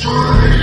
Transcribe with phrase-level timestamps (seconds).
[0.00, 0.59] History.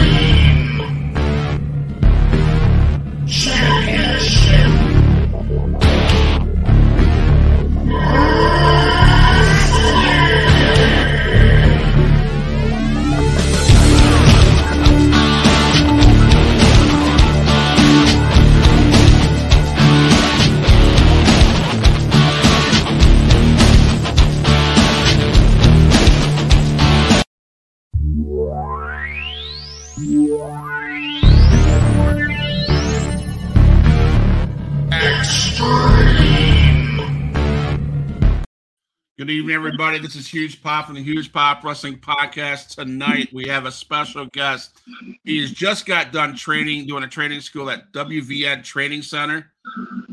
[39.27, 39.99] Good evening, everybody.
[39.99, 42.75] This is Huge Pop from the Huge Pop Wrestling Podcast.
[42.75, 44.79] Tonight, we have a special guest.
[45.25, 49.51] He's just got done training, doing a training school at WVN Training Center.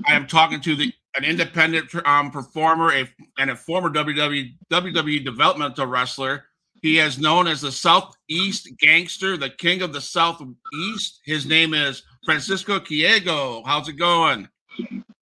[0.05, 5.25] I am talking to the an independent um, performer a, and a former WWE, WWE
[5.25, 6.47] developmental wrestler.
[6.83, 11.21] He is known as the Southeast Gangster, the King of the Southeast.
[11.25, 13.63] His name is Francisco Quiego.
[13.65, 14.49] How's it going?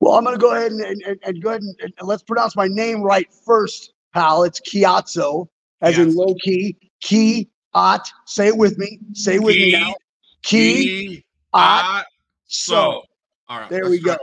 [0.00, 2.56] Well, I'm going to go ahead and, and, and go ahead and, and, let's pronounce
[2.56, 4.42] my name right first, pal.
[4.42, 5.46] It's Ciatso,
[5.80, 6.06] as yes.
[6.06, 6.76] in low key.
[7.00, 8.10] Key, at.
[8.26, 8.98] Say it with me.
[9.12, 9.94] Say it with Ki, me now.
[10.42, 12.04] Ki at.
[12.46, 13.02] So.
[13.48, 13.68] All right.
[13.68, 14.16] There we go.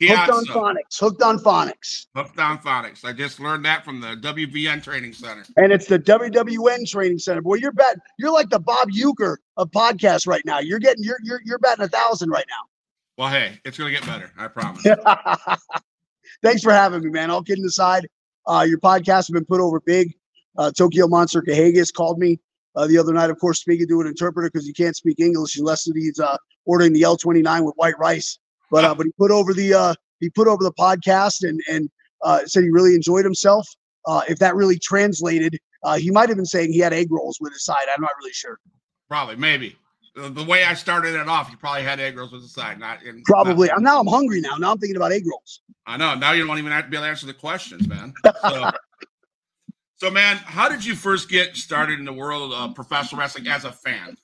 [0.00, 1.00] Hooked on phonics.
[1.00, 2.06] Hooked on phonics.
[2.14, 3.04] Hooked on phonics.
[3.04, 5.44] I just learned that from the WVN Training Center.
[5.56, 7.42] And it's the WWN Training Center.
[7.42, 7.96] Boy, you're bet.
[8.16, 10.60] You're like the Bob Uecker of podcasts right now.
[10.60, 11.02] You're getting.
[11.02, 12.68] You're you're you're batting a thousand right now.
[13.18, 14.30] Well, hey, it's going to get better.
[14.38, 14.86] I promise.
[16.42, 17.32] Thanks for having me, man.
[17.32, 18.06] All kidding aside,
[18.46, 20.14] uh, your podcast has been put over big.
[20.56, 22.38] Uh, Tokyo Monster Kahagas called me
[22.76, 25.58] uh, the other night, of course, speaking to an interpreter because he can't speak English
[25.58, 28.38] unless he's uh, ordering the L29 with white rice.
[28.70, 31.90] But uh, but he put over the uh, he put over the podcast and and
[32.22, 33.66] uh, said he really enjoyed himself.
[34.06, 37.38] Uh, if that really translated, uh, he might have been saying he had egg rolls
[37.40, 37.86] with his side.
[37.92, 38.60] I'm not really sure.
[39.08, 39.76] Probably, maybe
[40.14, 42.78] the way I started it off, you probably had egg rolls with the side.
[42.78, 43.68] Not in, probably.
[43.68, 44.56] Not, now I'm hungry now.
[44.56, 45.60] Now I'm thinking about egg rolls.
[45.86, 46.14] I know.
[46.14, 48.12] Now you don't even have to be able to answer the questions, man.
[48.40, 48.70] So,
[49.96, 53.64] so man, how did you first get started in the world of professional wrestling as
[53.64, 54.16] a fan?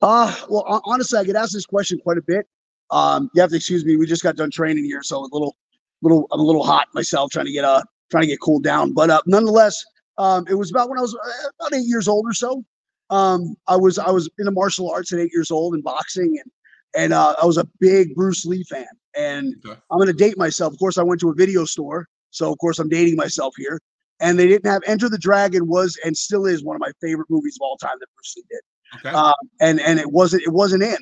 [0.00, 2.46] Uh, well, honestly, I get asked this question quite a bit.
[2.90, 3.96] Um, you have to excuse me.
[3.96, 5.56] We just got done training here, so a little,
[6.02, 8.92] little, I'm a little hot myself, trying to get uh, trying to get cooled down.
[8.92, 9.82] But uh, nonetheless,
[10.18, 12.64] um, it was about when I was uh, about eight years old or so.
[13.12, 16.50] Um, I was I was into martial arts at eight years old and boxing, and
[16.96, 18.86] and uh, I was a big Bruce Lee fan.
[19.14, 19.78] And okay.
[19.90, 20.72] I'm going to date myself.
[20.72, 23.78] Of course, I went to a video store, so of course I'm dating myself here.
[24.20, 27.28] And they didn't have Enter the Dragon was and still is one of my favorite
[27.28, 28.60] movies of all time that Bruce Lee did.
[29.00, 29.14] Okay.
[29.14, 30.98] Uh, and and it wasn't it wasn't in,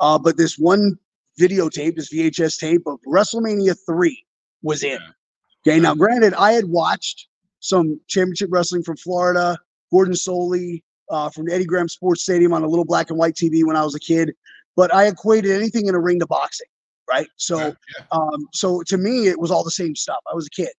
[0.00, 0.96] uh, but this one
[1.38, 4.24] videotape, this VHS tape of WrestleMania three
[4.62, 4.96] was in.
[4.96, 5.72] Okay.
[5.72, 5.80] okay.
[5.80, 7.28] Now, granted, I had watched
[7.60, 9.58] some championship wrestling from Florida,
[9.90, 13.64] Gordon Solie, uh, from Eddie Graham Sports Stadium on a little black and white TV
[13.64, 14.32] when I was a kid.
[14.76, 16.68] But I equated anything in a ring to boxing,
[17.08, 17.26] right?
[17.36, 18.04] So, yeah, yeah.
[18.12, 20.20] Um, so to me, it was all the same stuff.
[20.30, 20.70] I was a kid,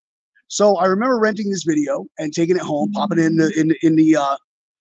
[0.47, 3.73] so I remember renting this video and taking it home, popping it in the in
[3.83, 4.37] in the uh,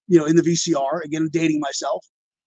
[0.09, 1.05] you know in the VCR.
[1.05, 2.05] Again, dating myself,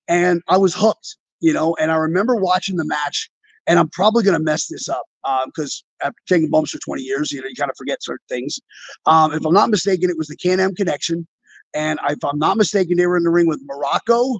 [0.07, 1.75] and I was hooked, you know.
[1.79, 3.29] And I remember watching the match,
[3.67, 5.05] and I'm probably gonna mess this up
[5.45, 8.25] because um, after taking bumps for 20 years, you know, you kind of forget certain
[8.27, 8.59] things.
[9.05, 11.27] Um, if I'm not mistaken, it was the Can-Am Connection
[11.73, 14.39] and if I'm not mistaken, they were in the ring with Morocco,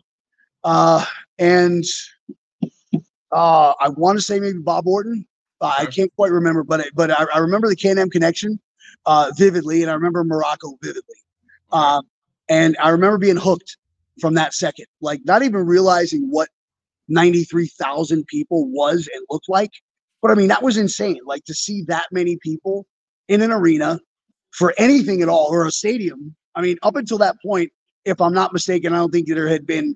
[0.64, 1.06] uh,
[1.38, 1.84] and
[3.32, 5.26] uh, I want to say maybe Bob Orton.
[5.62, 8.60] Uh, I can't quite remember, but but I, I remember the Can-Am connection
[9.06, 11.16] uh, vividly, and I remember Morocco vividly.
[11.72, 12.04] Um,
[12.50, 13.78] and I remember being hooked
[14.20, 16.50] from that second, like not even realizing what
[17.08, 19.72] 93,000 people was and looked like.
[20.22, 21.20] But I mean, that was insane.
[21.26, 22.86] Like to see that many people
[23.28, 24.00] in an arena
[24.52, 27.72] for anything at all or a stadium I mean, up until that point,
[28.06, 29.96] if I'm not mistaken, I don't think there had been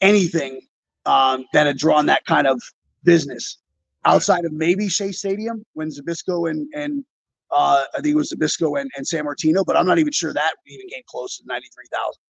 [0.00, 0.60] anything
[1.06, 2.60] um, that had drawn that kind of
[3.04, 3.58] business
[4.04, 7.04] outside of maybe Shea Stadium when Zbyszko and and
[7.50, 10.54] uh, I think it was Zbyszko and, and Sammartino, but I'm not even sure that
[10.66, 12.20] even came close to 93,000.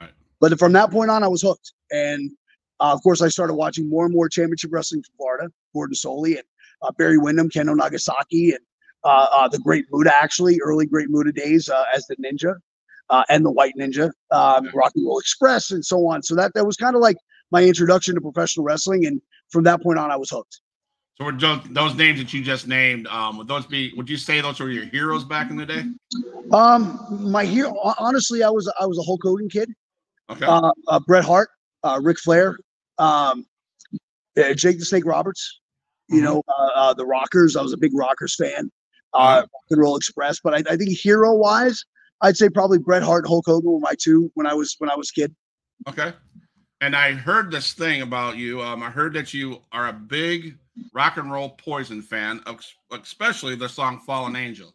[0.00, 0.10] Right.
[0.40, 1.72] But from that point on, I was hooked.
[1.90, 2.30] And
[2.78, 6.34] uh, of course, I started watching more and more championship wrestling from Florida, Gordon Solie
[6.34, 6.44] and
[6.82, 8.60] uh, Barry Windham, Kendo Nagasaki, and
[9.04, 12.56] uh, uh, the Great Muta, actually, early Great Muta days uh, as the Ninja
[13.10, 16.22] uh, and the White Ninja, um, Rock and Roll Express, and so on.
[16.22, 17.16] So that that was kind of like
[17.50, 19.20] my introduction to professional wrestling, and
[19.50, 20.60] from that point on, I was hooked.
[21.18, 23.92] So were those, those names that you just named, um, would those be?
[23.96, 25.84] Would you say those were your heroes back in the day?
[26.52, 26.98] Um,
[27.30, 29.70] my hero, honestly, I was I was a Hulk Hogan kid.
[30.30, 30.46] Okay.
[30.46, 31.50] Uh, uh, Bret Hart,
[31.84, 32.56] uh, Ric Flair,
[32.98, 33.44] um,
[34.38, 35.60] uh, Jake the Snake Roberts.
[36.08, 36.24] You mm-hmm.
[36.24, 37.56] know, uh, uh, the Rockers.
[37.56, 38.70] I was a big Rockers fan.
[39.14, 41.84] Uh, Rock and Roll Express, but I, I think hero wise,
[42.22, 44.96] I'd say probably Bret Hart, Hulk Hogan were my two when I was when I
[44.96, 45.34] was kid.
[45.88, 46.12] Okay.
[46.80, 48.60] and I heard this thing about you.
[48.60, 50.58] Um, I heard that you are a big
[50.92, 52.42] rock and roll Poison fan,
[52.90, 54.74] especially the song "Fallen Angel."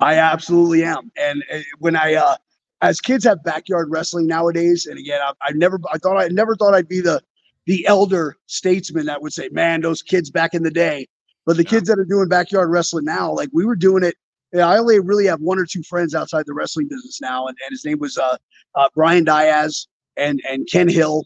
[0.00, 1.10] I absolutely am.
[1.16, 2.36] And uh, when I, uh,
[2.82, 6.54] as kids have backyard wrestling nowadays, and again, I, I never, I thought I never
[6.54, 7.22] thought I'd be the
[7.66, 11.08] the elder statesman that would say, "Man, those kids back in the day."
[11.46, 11.70] But the yeah.
[11.70, 14.14] kids that are doing backyard wrestling now, like we were doing it.
[14.54, 17.70] I only really have one or two friends outside the wrestling business now, and, and
[17.70, 18.36] his name was uh,
[18.74, 19.86] uh, Brian Diaz
[20.16, 21.24] and and Ken Hill.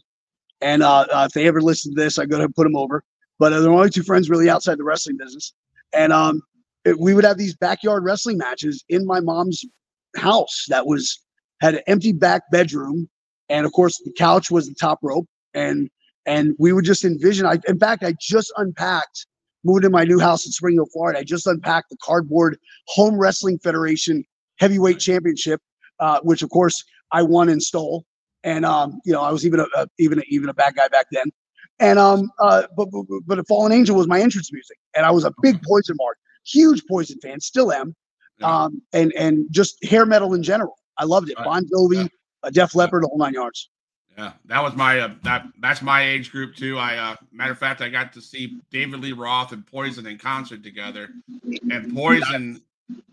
[0.61, 3.03] And uh, uh, if they ever listen to this, I'm to put them over.
[3.37, 5.53] But uh, they're only two friends really outside the wrestling business.
[5.93, 6.41] And um,
[6.85, 9.65] it, we would have these backyard wrestling matches in my mom's
[10.15, 11.19] house that was
[11.61, 13.09] had an empty back bedroom.
[13.49, 15.27] And of course, the couch was the top rope.
[15.53, 15.89] And
[16.25, 17.45] and we would just envision.
[17.45, 19.27] I, in fact, I just unpacked,
[19.65, 21.19] moved to my new house in Spring Hill, Florida.
[21.19, 22.57] I just unpacked the cardboard
[22.87, 24.23] Home Wrestling Federation
[24.59, 25.61] Heavyweight Championship,
[25.99, 28.05] uh, which of course I won and stole
[28.45, 30.87] and um, you know, I was even a, a even a, even a bad guy
[30.87, 31.31] back then.
[31.79, 35.11] And um, uh, but but, but a Fallen Angel was my entrance music, and I
[35.11, 37.93] was a big Poison mark, huge Poison fan, still am.
[38.43, 41.37] Um, and and just hair metal in general, I loved it.
[41.43, 42.07] Bon Jovi,
[42.43, 43.69] a Def Leppard, the whole nine yards.
[44.17, 46.77] Yeah, that was my uh, that that's my age group too.
[46.77, 50.17] I uh, matter of fact, I got to see David Lee Roth and Poison in
[50.17, 51.09] concert together,
[51.69, 52.61] and Poison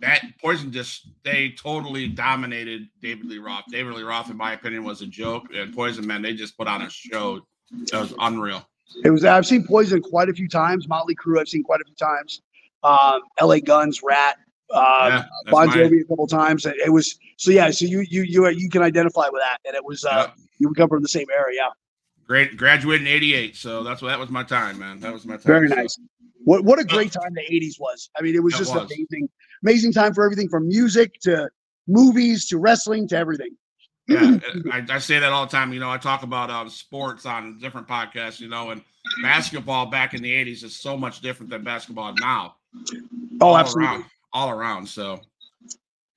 [0.01, 3.65] that Poison just they totally dominated David Lee Roth.
[3.69, 6.69] David Lee Roth, in my opinion, was a joke, and Poison man they just put
[6.69, 7.41] on a show
[7.91, 8.65] that was unreal.
[9.05, 9.25] It was.
[9.25, 10.87] I've seen Poison quite a few times.
[10.89, 12.43] Motley Crue, I've seen quite a few times.
[12.85, 13.61] Um, L.A.
[13.61, 14.37] Guns, Ratt,
[14.73, 15.99] uh, yeah, Bon Jovi my...
[15.99, 16.67] a couple times.
[16.67, 17.71] It was so yeah.
[17.71, 20.29] So you you you you can identify with that, and it was uh,
[20.59, 21.57] you come from the same area.
[21.57, 21.69] Yeah.
[22.27, 25.01] Great, graduated in '88, so that's what that was my time, man.
[25.01, 25.43] That was my time.
[25.43, 25.99] Very nice.
[26.45, 28.11] What what a great time the '80s was.
[28.17, 28.85] I mean, it was just was.
[28.85, 29.29] amazing
[29.63, 31.51] amazing time for everything from music to
[31.87, 33.51] movies to wrestling to everything.
[34.09, 34.39] yeah,
[34.73, 35.73] I, I, say that all the time.
[35.73, 38.41] You know, I talk about uh, sports on different podcasts.
[38.41, 38.83] You know, and
[39.23, 42.57] basketball back in the '80s is so much different than basketball now.
[43.41, 44.89] Oh, all absolutely, around, all around.
[44.89, 45.21] So,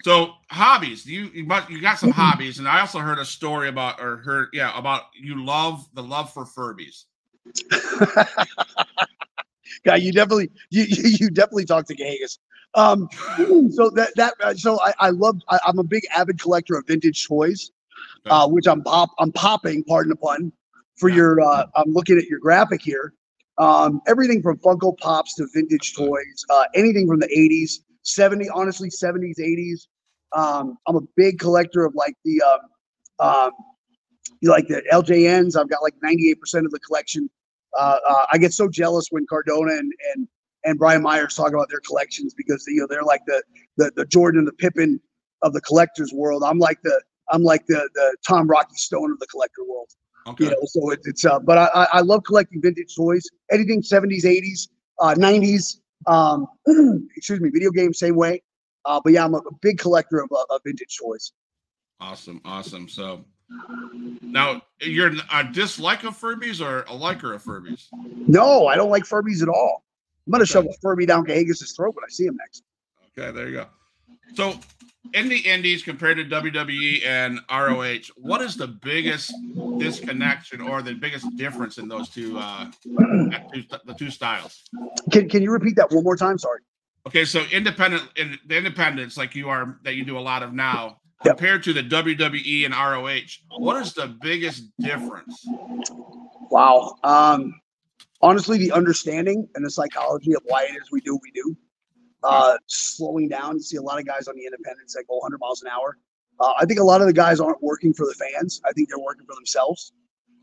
[0.03, 1.05] so hobbies.
[1.05, 4.49] You you, you got some hobbies, and I also heard a story about or heard
[4.53, 7.05] yeah about you love the love for Furbies.
[9.85, 12.39] yeah, you definitely you you definitely talk to Gagas.
[12.75, 13.07] Um,
[13.71, 16.85] so that that uh, so I, I love I, am a big avid collector of
[16.87, 17.71] vintage toys,
[18.25, 20.51] uh, which I'm pop I'm popping, pardon the pun,
[20.97, 23.13] for your uh, I'm looking at your graphic here.
[23.57, 28.89] Um, everything from Funko Pops to vintage toys, uh, anything from the 80s, 70, honestly,
[28.89, 29.87] 70s, 80s.
[30.35, 32.59] Um, I'm a big collector of like the um,
[33.27, 33.51] um,
[34.41, 35.57] you like the LJNs.
[35.57, 36.35] I've got like 98%
[36.65, 37.29] of the collection.
[37.77, 40.27] Uh, uh, I get so jealous when Cardona and, and
[40.65, 43.43] and Brian Myers talk about their collections because you know they're like the
[43.77, 44.99] the, the Jordan and the Pippen
[45.41, 46.43] of the collectors world.
[46.43, 49.89] I'm like the I'm like the the Tom Rocky Stone of the collector world.
[50.27, 50.45] Okay.
[50.45, 54.23] You know, so it, it's uh, but I I love collecting vintage toys, anything 70s,
[54.23, 54.67] 80s,
[54.99, 55.77] uh, 90s.
[56.07, 56.47] Um,
[57.15, 58.43] excuse me, video games same way.
[58.85, 61.33] Uh, but yeah, I'm a, a big collector of, uh, of vintage toys.
[61.99, 62.87] Awesome, awesome.
[62.87, 63.25] So
[64.21, 67.87] now you're a dislike of Furbies or a liker of Furbies?
[68.27, 69.83] No, I don't like Furbies at all.
[70.25, 70.51] I'm gonna okay.
[70.51, 72.63] shove a Furby down Gagas's throat when I see him next.
[73.17, 73.67] Okay, there you go.
[74.33, 74.59] So
[75.13, 79.33] in the Indies compared to WWE and ROH, what is the biggest
[79.77, 84.63] disconnection or the biggest difference in those two, uh, the two styles?
[85.11, 86.37] Can Can you repeat that one more time?
[86.37, 86.59] Sorry.
[87.07, 90.53] Okay, so independent, in the independence like you are that you do a lot of
[90.53, 91.37] now, yep.
[91.37, 95.45] compared to the WWE and ROH, what is the biggest difference?
[96.49, 96.95] Wow.
[97.03, 97.53] Um,
[98.21, 101.55] honestly, the understanding and the psychology of why it is we do what we do,
[102.25, 103.55] uh, slowing down.
[103.55, 105.97] You see a lot of guys on the independents that go 100 miles an hour.
[106.39, 108.61] Uh, I think a lot of the guys aren't working for the fans.
[108.65, 109.93] I think they're working for themselves.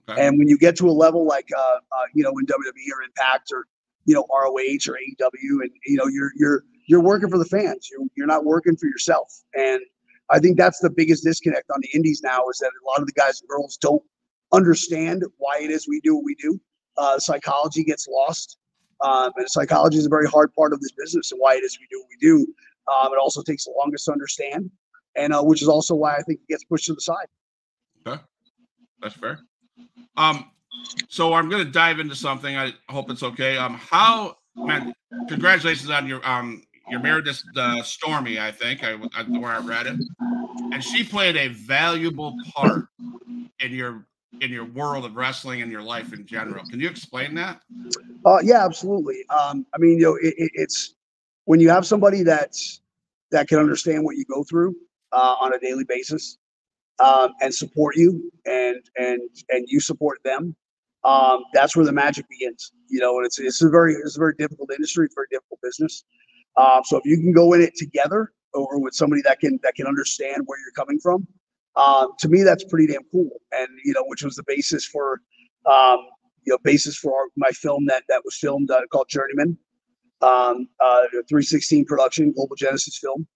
[0.08, 0.26] Okay.
[0.26, 3.02] And when you get to a level like, uh, uh, you know, in WWE or
[3.02, 3.66] Impact or,
[4.04, 7.88] you know, ROH or AEW, and you know, you're you're you're working for the fans.
[7.90, 9.32] You're you're not working for yourself.
[9.54, 9.80] And
[10.30, 13.06] I think that's the biggest disconnect on the indies now is that a lot of
[13.06, 14.02] the guys and girls don't
[14.52, 16.58] understand why it is we do what we do
[16.96, 18.58] uh, psychology gets lost.
[19.02, 21.78] Um, and psychology is a very hard part of this business and why it is
[21.78, 22.46] we do what we do.
[22.92, 24.70] Um, it also takes the longest to understand,
[25.16, 27.26] and uh, which is also why I think it gets pushed to the side.
[28.06, 28.20] Okay,
[29.00, 29.40] that's fair.
[30.16, 30.50] Um,
[31.08, 32.56] so I'm going to dive into something.
[32.56, 33.56] I hope it's okay.
[33.56, 34.92] Um, how man,
[35.28, 39.60] congratulations on your um, you're married to uh, Stormy, I think, I, I, where I
[39.60, 40.00] read it,
[40.72, 42.86] and she played a valuable part
[43.60, 44.04] in your
[44.40, 46.64] in your world of wrestling and your life in general.
[46.64, 47.60] Can you explain that?
[48.24, 49.24] Uh, yeah, absolutely.
[49.28, 50.94] Um, I mean, you know, it, it, it's
[51.44, 52.80] when you have somebody that's
[53.30, 54.74] that can understand what you go through
[55.12, 56.38] uh, on a daily basis.
[57.02, 60.54] um, and support you and and and you support them,
[61.04, 62.72] um, that's where the magic begins.
[62.88, 65.60] You know, and it's it's a very it's a very difficult industry, it's very difficult
[65.62, 66.04] business.
[66.56, 69.74] Uh, so if you can go in it together or with somebody that can that
[69.74, 71.26] can understand where you're coming from,
[71.76, 73.30] um, to me that's pretty damn cool.
[73.52, 75.20] And you know, which was the basis for
[75.70, 75.98] um,
[76.44, 79.58] you know basis for our, my film that that was filmed uh, called Journeyman,
[80.20, 83.26] um, uh, 316 production, Global Genesis film.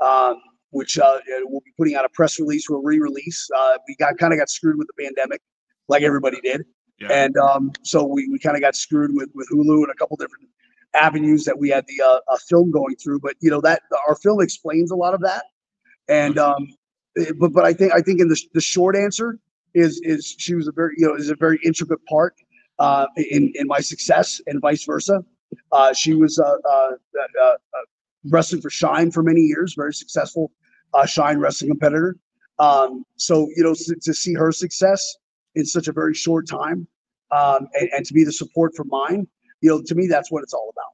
[0.00, 0.36] Um,
[0.72, 3.48] which uh, we'll be putting out a press release a re-release.
[3.56, 5.40] Uh, we got kind of got screwed with the pandemic,
[5.88, 6.64] like everybody did,
[6.98, 7.08] yeah.
[7.10, 10.16] and um, so we, we kind of got screwed with with Hulu and a couple
[10.16, 10.48] different
[10.94, 13.20] avenues that we had the uh, film going through.
[13.20, 15.44] But you know that our film explains a lot of that,
[16.08, 16.74] and um, eh,
[17.38, 19.38] but but I think I think in the the short answer
[19.74, 22.34] is is she was a very you know is a very intricate part
[22.78, 25.24] uh, in in my success and vice versa.
[25.70, 27.56] Uh, she was uh, uh, uh, uh
[28.30, 30.50] wrestling for Shine for many years, very successful
[30.94, 32.16] uh, Shine wrestling competitor.
[32.58, 35.16] Um, so you know to, to, see her success
[35.54, 36.86] in such a very short time,
[37.30, 39.26] um, and, and, to be the support for mine,
[39.60, 40.92] you know, to me that's what it's all about.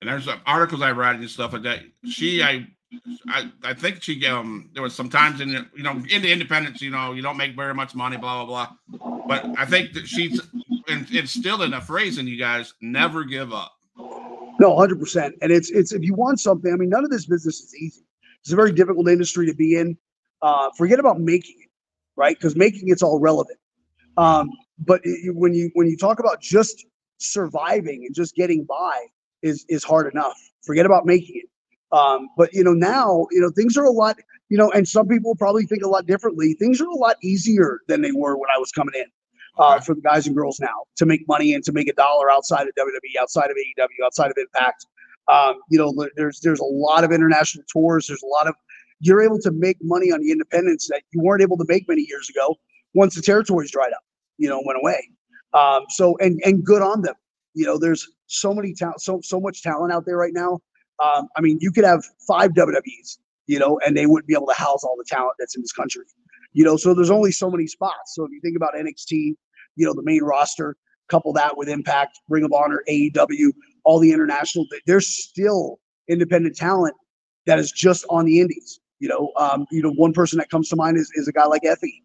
[0.00, 1.80] And there's articles I read and stuff like that.
[2.04, 2.66] She, I,
[3.28, 6.80] I, I think she, um, there was some times in you know, in the independence,
[6.82, 9.18] you know, you don't make very much money, blah blah blah.
[9.26, 10.40] But I think that she's
[10.88, 13.72] and it's still in a phrase in you guys: never give up.
[14.60, 15.34] No, hundred percent.
[15.42, 18.02] And it's it's if you want something, I mean, none of this business is easy.
[18.42, 19.96] It's a very difficult industry to be in.
[20.42, 21.70] Uh, forget about making it,
[22.16, 22.36] right?
[22.36, 23.58] Because making it's all relevant.
[24.16, 26.84] Um, but it, when you when you talk about just
[27.18, 29.06] surviving and just getting by
[29.42, 30.36] is is hard enough.
[30.62, 31.48] Forget about making it.
[31.96, 34.16] Um, but you know now you know things are a lot
[34.48, 36.54] you know, and some people probably think a lot differently.
[36.54, 39.06] Things are a lot easier than they were when I was coming in.
[39.56, 42.28] Uh, for the guys and girls now to make money and to make a dollar
[42.28, 44.84] outside of WWE, outside of AEW, outside of Impact.
[45.28, 48.08] Um, you know, there's there's a lot of international tours.
[48.08, 48.56] There's a lot of
[48.98, 52.04] you're able to make money on the independents that you weren't able to make many
[52.08, 52.56] years ago
[52.94, 54.02] once the territories dried up,
[54.38, 55.08] you know, went away.
[55.52, 57.14] Um, so and and good on them.
[57.54, 60.58] You know, there's so many talent, so so much talent out there right now.
[61.02, 64.46] Um, I mean, you could have five WWEs, you know, and they wouldn't be able
[64.46, 66.04] to house all the talent that's in this country.
[66.52, 68.14] You know, so there's only so many spots.
[68.14, 69.34] So if you think about NXT,
[69.76, 70.76] you know, the main roster,
[71.08, 73.52] couple that with Impact, Ring of Honor, AEW,
[73.84, 76.94] all the international, there's still independent talent
[77.46, 78.80] that is just on the indies.
[79.00, 81.46] You know, um, you know, one person that comes to mind is, is a guy
[81.46, 82.02] like Effy,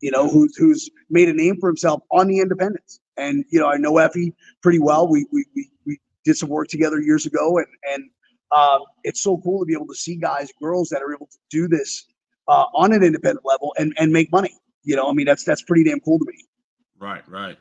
[0.00, 3.00] you know, who's who's made a name for himself on the independents.
[3.16, 5.08] And you know, I know Effy pretty well.
[5.08, 8.10] We we we, we did some work together years ago, and and
[8.54, 11.38] um, it's so cool to be able to see guys, girls that are able to
[11.50, 12.04] do this
[12.48, 14.56] uh, on an independent level and and make money.
[14.84, 16.44] You know, I mean, that's that's pretty damn cool to me.
[16.98, 17.56] Right, right.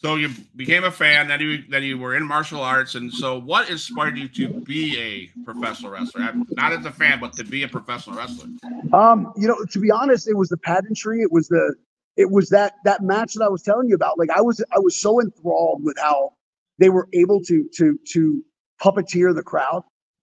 [0.00, 3.40] So you became a fan, then you then you were in martial arts, and so
[3.40, 6.32] what inspired you to be a professional wrestler?
[6.50, 8.46] Not as a fan, but to be a professional wrestler.
[8.92, 11.20] Um, you know, to be honest, it was the pageantry.
[11.20, 11.74] It was the
[12.16, 14.18] it was that that match that I was telling you about.
[14.18, 16.34] Like I was I was so enthralled with how
[16.78, 18.44] they were able to to to
[18.80, 19.82] puppeteer the crowd,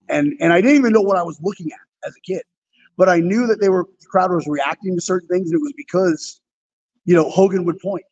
[0.10, 2.44] and and I didn't even know what I was looking at as a kid,
[2.98, 5.64] but I knew that they were the crowd was reacting to certain things, and it
[5.64, 6.42] was because
[7.06, 8.06] you know Hogan would point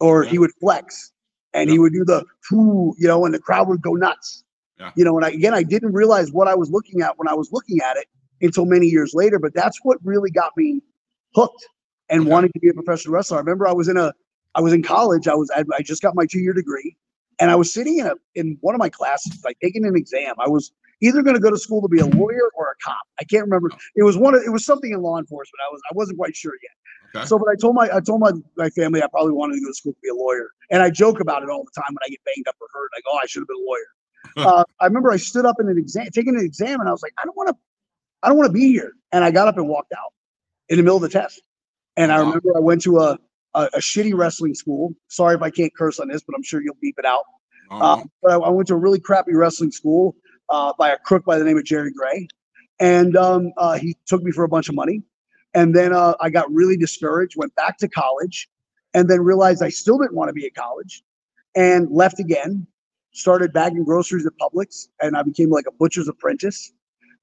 [0.00, 0.30] or yeah.
[0.30, 1.12] he would flex
[1.52, 1.74] and yeah.
[1.74, 4.44] he would do the whoo, you know, and the crowd would go nuts.
[4.78, 4.90] Yeah.
[4.96, 7.34] You know, and I, again, I didn't realize what I was looking at when I
[7.34, 8.06] was looking at it
[8.40, 9.38] until many years later.
[9.38, 10.82] But that's what really got me
[11.34, 11.66] hooked
[12.10, 12.30] and okay.
[12.30, 13.36] wanting to be a professional wrestler.
[13.36, 14.12] I remember I was in a,
[14.56, 15.28] I was in college.
[15.28, 16.96] I was, I, I just got my two year degree,
[17.40, 20.34] and I was sitting in a in one of my classes, like taking an exam.
[20.38, 23.02] I was either going to go to school to be a lawyer or a cop.
[23.20, 23.70] I can't remember.
[23.72, 23.78] Oh.
[23.96, 24.34] It was one.
[24.34, 25.60] Of, it was something in law enforcement.
[25.68, 27.20] I was, I wasn't quite sure yet.
[27.20, 27.26] Okay.
[27.26, 29.68] So, but I told my I told my my family I probably wanted to go
[29.68, 31.98] to school to be a lawyer, and I joke about it all the time when
[32.04, 32.90] I get banged up or hurt.
[32.94, 33.88] Like, oh, I should have been a lawyer.
[34.36, 37.02] uh, I remember I stood up in an exam, taking an exam, and I was
[37.02, 37.56] like, I don't want to,
[38.22, 38.92] I don't want to be here.
[39.12, 40.12] And I got up and walked out
[40.68, 41.42] in the middle of the test.
[41.96, 43.18] And I remember I went to a,
[43.54, 44.94] a, a shitty wrestling school.
[45.08, 47.24] Sorry if I can't curse on this, but I'm sure you'll beep it out.
[47.70, 50.14] Uh, but I, I, went to a really crappy wrestling school
[50.48, 52.28] uh, by a crook by the name of Jerry Gray,
[52.78, 55.02] and um, uh, he took me for a bunch of money.
[55.54, 58.48] And then uh, I got really discouraged, went back to college,
[58.92, 61.02] and then realized I still didn't want to be at college
[61.54, 62.66] and left again.
[63.12, 66.72] Started bagging groceries at Publix, and I became like a butcher's apprentice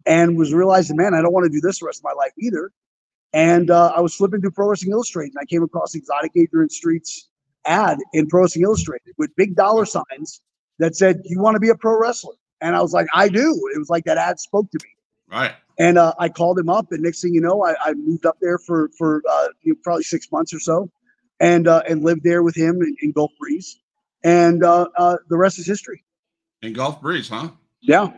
[0.06, 2.32] and was realizing, man, I don't want to do this the rest of my life
[2.40, 2.72] either.
[3.34, 6.70] And uh, I was flipping through Pro Wrestling Illustrated, and I came across Exotic Adrian
[6.70, 7.30] Street's
[7.66, 10.42] ad in Pro Wrestling Illustrated with big dollar signs
[10.80, 13.70] that said, "You want to be a pro wrestler?" And I was like, "I do."
[13.74, 14.90] It was like that ad spoke to me.
[15.32, 15.54] Right.
[15.80, 18.38] And uh, I called him up, and next thing you know, I, I moved up
[18.42, 20.92] there for for uh, you know, probably six months or so,
[21.40, 23.80] and uh, and lived there with him in, in Gulf Breeze,
[24.24, 26.04] and uh, uh, the rest is history.
[26.62, 27.50] In Gulf Breeze, huh?
[27.80, 28.12] Yeah.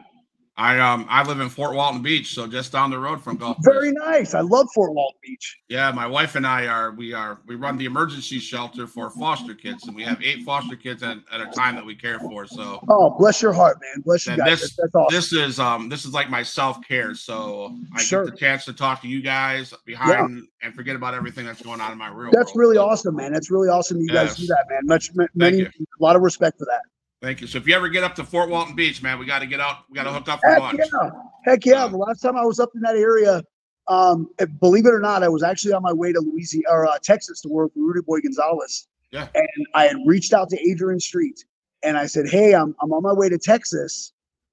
[0.56, 3.58] I um I live in Fort Walton Beach, so just down the road from Gulf.
[3.62, 4.36] Very nice.
[4.36, 5.58] I love Fort Walton Beach.
[5.68, 9.56] Yeah, my wife and I are we are we run the emergency shelter for foster
[9.56, 12.46] kids, and we have eight foster kids at, at a time that we care for.
[12.46, 14.04] So oh, bless your heart, man.
[14.04, 14.62] Bless you guys.
[14.62, 15.16] This, that's, awesome.
[15.16, 17.16] This is um this is like my self care.
[17.16, 18.26] So I sure.
[18.26, 20.68] get the chance to talk to you guys behind yeah.
[20.68, 22.30] and forget about everything that's going on in my real.
[22.32, 22.58] That's world.
[22.58, 23.34] really so, awesome, man.
[23.34, 23.98] That's really awesome.
[23.98, 24.28] You yes.
[24.28, 24.82] guys do that, man.
[24.86, 26.82] Much many a lot of respect for that.
[27.24, 27.48] Thank you.
[27.48, 29.62] So if you ever get up to Fort Walton Beach, man, we got to get
[29.62, 29.86] out.
[29.90, 30.82] We got to hook up for Heck lunch.
[30.94, 31.10] Yeah.
[31.46, 31.88] Heck yeah.
[31.88, 33.42] the last time I was up in that area,
[33.88, 36.98] um, believe it or not, I was actually on my way to Louisiana or uh,
[37.02, 38.90] Texas to work with Rudy Boy Gonzalez.
[39.12, 39.30] Yeah.
[39.36, 41.46] And I had reached out to Adrian Street
[41.82, 44.12] and I said, Hey, I'm, I'm on my way to Texas.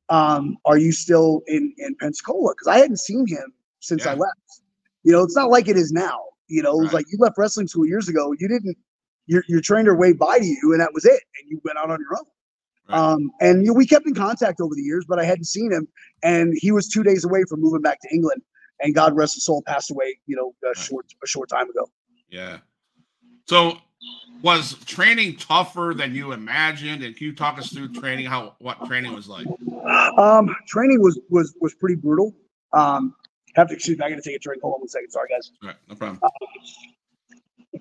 [0.08, 2.52] Um, are you still in, in Pensacola?
[2.52, 4.12] Because I hadn't seen him since yeah.
[4.12, 4.62] I left.
[5.02, 6.20] You know, it's not like it is now.
[6.46, 8.32] You know, it was like you left wrestling school years ago.
[8.38, 8.76] You didn't,
[9.26, 11.20] your, your trainer waved by to you and that was it.
[11.40, 12.26] And you went out on your own.
[12.92, 15.72] Um, and you know, we kept in contact over the years, but I hadn't seen
[15.72, 15.88] him.
[16.22, 18.42] And he was two days away from moving back to England.
[18.82, 20.76] And God rest his soul, passed away, you know, a right.
[20.76, 21.88] short a short time ago.
[22.30, 22.58] Yeah.
[23.46, 23.76] So,
[24.42, 27.02] was training tougher than you imagined?
[27.02, 28.26] And can you talk us through training?
[28.26, 29.46] How what training was like?
[30.16, 32.34] Um, training was was was pretty brutal.
[32.72, 33.14] Um,
[33.54, 34.04] have to excuse me.
[34.04, 34.62] I got to take a drink.
[34.62, 35.10] Hold on one second.
[35.10, 35.50] Sorry, guys.
[35.62, 36.20] All right, no problem.
[36.22, 36.28] Uh,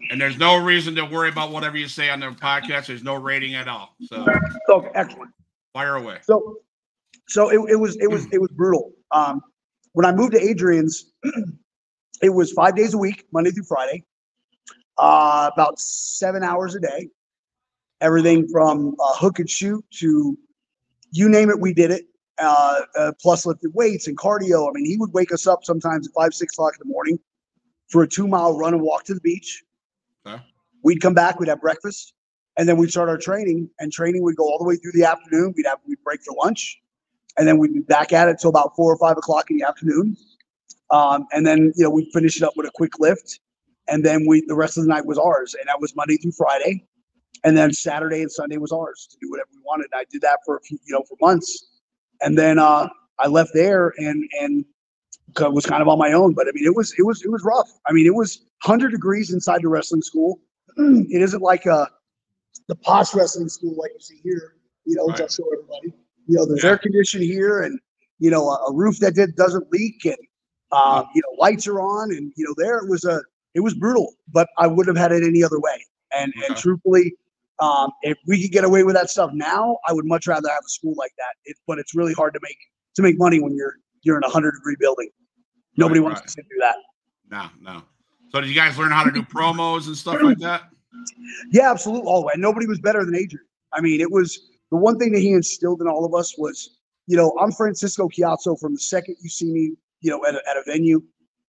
[0.09, 2.87] and there's no reason to worry about whatever you say on the podcast.
[2.87, 3.95] There's no rating at all.
[4.03, 4.25] So
[4.69, 5.31] okay, excellent.
[5.73, 6.17] Fire away.
[6.23, 6.57] So
[7.27, 8.91] so it, it was it was it was brutal.
[9.11, 9.41] Um
[9.93, 11.11] when I moved to Adrian's,
[12.21, 14.03] it was five days a week, Monday through Friday,
[14.97, 17.09] uh, about seven hours a day.
[18.01, 20.37] Everything from uh, hook and shoot to
[21.11, 22.05] you name it, we did it.
[22.37, 24.69] Uh, uh, plus lifted weights and cardio.
[24.69, 27.19] I mean, he would wake us up sometimes at five, six o'clock in the morning
[27.89, 29.61] for a two mile run and walk to the beach.
[30.83, 32.13] We'd come back, we'd have breakfast,
[32.57, 33.69] and then we'd start our training.
[33.79, 35.53] And training would go all the way through the afternoon.
[35.55, 36.79] We'd have we'd break for lunch,
[37.37, 39.63] and then we'd be back at it till about four or five o'clock in the
[39.63, 40.15] afternoon.
[40.91, 43.39] Um, and then you know we'd finish it up with a quick lift,
[43.87, 46.31] and then we the rest of the night was ours, and that was Monday through
[46.31, 46.85] Friday,
[47.43, 49.87] and then Saturday and Sunday was ours to do whatever we wanted.
[49.91, 51.79] And I did that for a few, you know for months,
[52.21, 52.89] and then uh,
[53.19, 54.65] I left there and and
[55.37, 56.33] was kind of on my own.
[56.33, 57.69] But I mean, it was it was it was rough.
[57.87, 60.39] I mean, it was 100 degrees inside the wrestling school.
[60.77, 61.87] it isn't like a
[62.67, 64.55] the posh wrestling school like you see here.
[64.85, 65.17] You know, right.
[65.17, 65.93] just show everybody.
[66.27, 66.71] You know, there's yeah.
[66.71, 67.79] air conditioning here, and
[68.19, 70.17] you know, a, a, roof that did doesn't leak, and
[70.71, 73.21] um, you know, lights are on, and you know, there it was a
[73.55, 75.85] it was brutal, but I wouldn't have had it any other way.
[76.15, 76.47] And okay.
[76.47, 77.13] and truthfully,
[77.59, 80.63] um, if we could get away with that stuff now, I would much rather have
[80.65, 81.35] a school like that.
[81.45, 82.57] It, but it's really hard to make
[82.95, 85.09] to make money when you're you're in a hundred degree building.
[85.79, 86.29] Nobody right, wants right.
[86.29, 86.75] to do that.
[87.29, 87.83] No, no.
[88.31, 90.69] So did you guys learn how to do promos and stuff like that?
[91.51, 92.05] Yeah, absolutely.
[92.07, 93.45] Oh, and nobody was better than Adrian.
[93.73, 96.77] I mean, it was the one thing that he instilled in all of us was,
[97.07, 100.49] you know, I'm Francisco Ciatso from the second you see me, you know, at a,
[100.49, 101.01] at a venue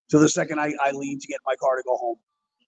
[0.09, 2.17] to the second I, I leave to get my car to go home.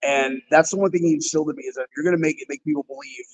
[0.02, 2.40] And that's the one thing he instilled in me is that you're going to make
[2.40, 3.24] it make people believe.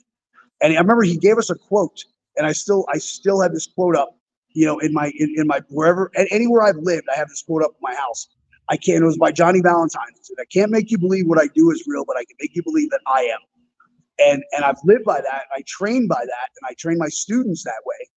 [0.60, 2.04] And I remember he gave us a quote,
[2.36, 4.17] and I still I still have this quote up,
[4.58, 7.42] you know, in my in, in my wherever and anywhere I've lived, I have this
[7.42, 8.26] quote up in my house.
[8.68, 9.04] I can't.
[9.04, 10.08] It was by Johnny Valentine.
[10.20, 12.56] Said, "I can't make you believe what I do is real, but I can make
[12.56, 13.38] you believe that I am."
[14.18, 15.44] And and I've lived by that.
[15.56, 18.08] I train by that, and I train my students that way.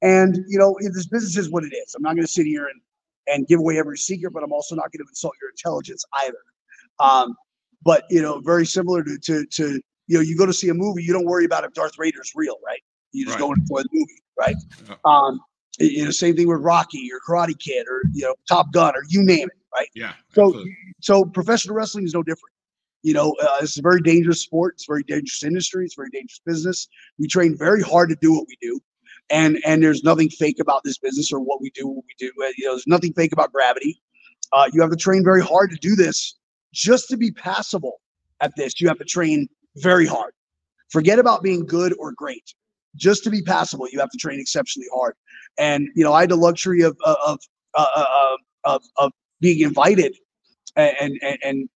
[0.00, 1.96] And you know, this business is what it is.
[1.96, 2.80] I'm not going to sit here and
[3.26, 6.38] and give away every secret, but I'm also not going to insult your intelligence either.
[7.00, 7.34] Um,
[7.82, 10.74] but you know, very similar to, to to you know, you go to see a
[10.74, 12.80] movie, you don't worry about if Darth Vader is real, right?
[13.10, 13.48] You just right.
[13.48, 14.56] go in for the movie, right?
[15.04, 15.40] Um,
[15.78, 19.02] you know, same thing with Rocky or Karate Kid or you know Top Gun or
[19.08, 19.88] you name it, right?
[19.94, 20.12] Yeah.
[20.32, 20.76] So absolutely.
[21.00, 22.52] so professional wrestling is no different.
[23.02, 24.74] You know, uh, it's a very dangerous sport.
[24.74, 25.84] It's a very dangerous industry.
[25.84, 26.88] It's a very dangerous business.
[27.18, 28.80] We train very hard to do what we do,
[29.30, 31.86] and and there's nothing fake about this business or what we do.
[31.86, 32.32] What we do.
[32.42, 34.00] Uh, you know, there's nothing fake about gravity.
[34.52, 36.36] Uh, you have to train very hard to do this.
[36.72, 38.00] Just to be passable
[38.40, 40.32] at this, you have to train very hard.
[40.90, 42.54] Forget about being good or great.
[42.98, 45.14] Just to be passable, you have to train exceptionally hard.
[45.58, 47.40] And you know, I had the luxury of of
[47.74, 50.16] uh, uh, of, of being invited
[50.76, 51.68] and and, and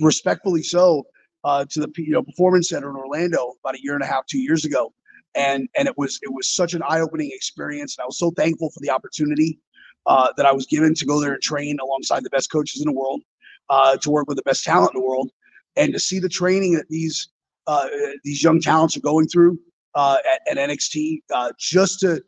[0.00, 1.04] respectfully so
[1.44, 4.26] uh, to the you know performance center in Orlando about a year and a half,
[4.26, 4.92] two years ago,
[5.34, 8.30] and and it was it was such an eye opening experience, and I was so
[8.30, 9.58] thankful for the opportunity
[10.06, 12.86] uh, that I was given to go there and train alongside the best coaches in
[12.86, 13.22] the world,
[13.68, 15.30] uh, to work with the best talent in the world,
[15.76, 17.28] and to see the training that these
[17.66, 17.88] uh,
[18.24, 19.58] these young talents are going through
[19.94, 22.22] uh, at, at, NXT, uh, just to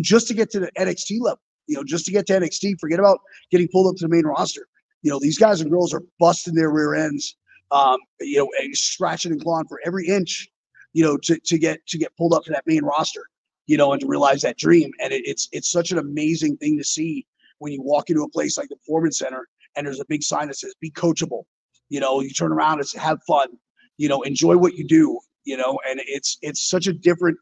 [0.00, 2.98] just to get to the NXT level you know, just to get to NXT, forget
[2.98, 3.20] about
[3.50, 4.66] getting pulled up to the main roster.
[5.02, 7.36] You know, these guys and girls are busting their rear ends,
[7.70, 10.48] um, you know, scratching and clawing for every inch,
[10.92, 13.28] you know, to, to get to get pulled up to that main roster.
[13.66, 14.90] you know, and to realize that dream.
[15.00, 17.26] And it, it's it's such an amazing thing to see
[17.58, 20.48] when you walk into a place like the Performance Center and there's a big sign
[20.48, 21.44] that says "Be coachable."
[21.90, 23.48] You know, you turn around and have fun.
[23.96, 25.18] You know, enjoy what you do.
[25.44, 27.38] You know, and it's it's such a different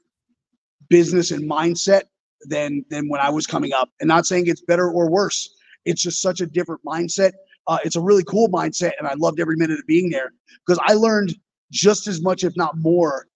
[0.89, 2.03] business and mindset
[2.43, 3.91] than than when I was coming up.
[4.01, 5.49] And not saying it's better or worse.
[5.85, 7.33] It's just such a different mindset.
[7.67, 10.33] Uh, it's a really cool mindset, and I loved every minute of being there
[10.67, 11.35] because I learned
[11.71, 13.27] just as much, if not more,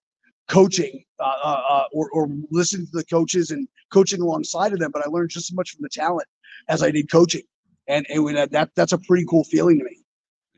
[0.47, 4.91] coaching uh, uh, uh, or, or listening to the coaches and coaching alongside of them.
[4.91, 6.27] But I learned just as much from the talent
[6.67, 7.43] as I did coaching,
[7.87, 9.97] and, and that that's a pretty cool feeling to me.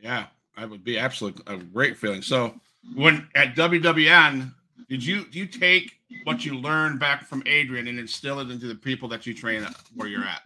[0.01, 0.25] Yeah,
[0.57, 2.21] that would be absolutely a great feeling.
[2.21, 2.59] So
[2.95, 4.53] when at WWN,
[4.89, 8.67] did you do you take what you learned back from Adrian and instill it into
[8.67, 9.65] the people that you train
[9.95, 10.41] where you're at?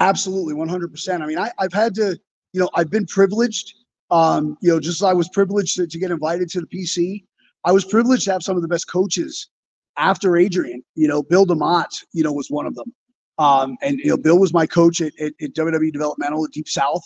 [0.00, 1.20] Absolutely, 100%.
[1.20, 2.18] I mean, I, I've had to,
[2.52, 3.74] you know, I've been privileged.
[4.10, 7.24] Um, you know, just as I was privileged to, to get invited to the PC,
[7.64, 9.48] I was privileged to have some of the best coaches
[9.96, 10.82] after Adrian.
[10.94, 12.92] You know, Bill DeMott, you know, was one of them.
[13.38, 16.68] Um, and you know, Bill was my coach at, at, at WWE Developmental at Deep
[16.68, 17.02] South,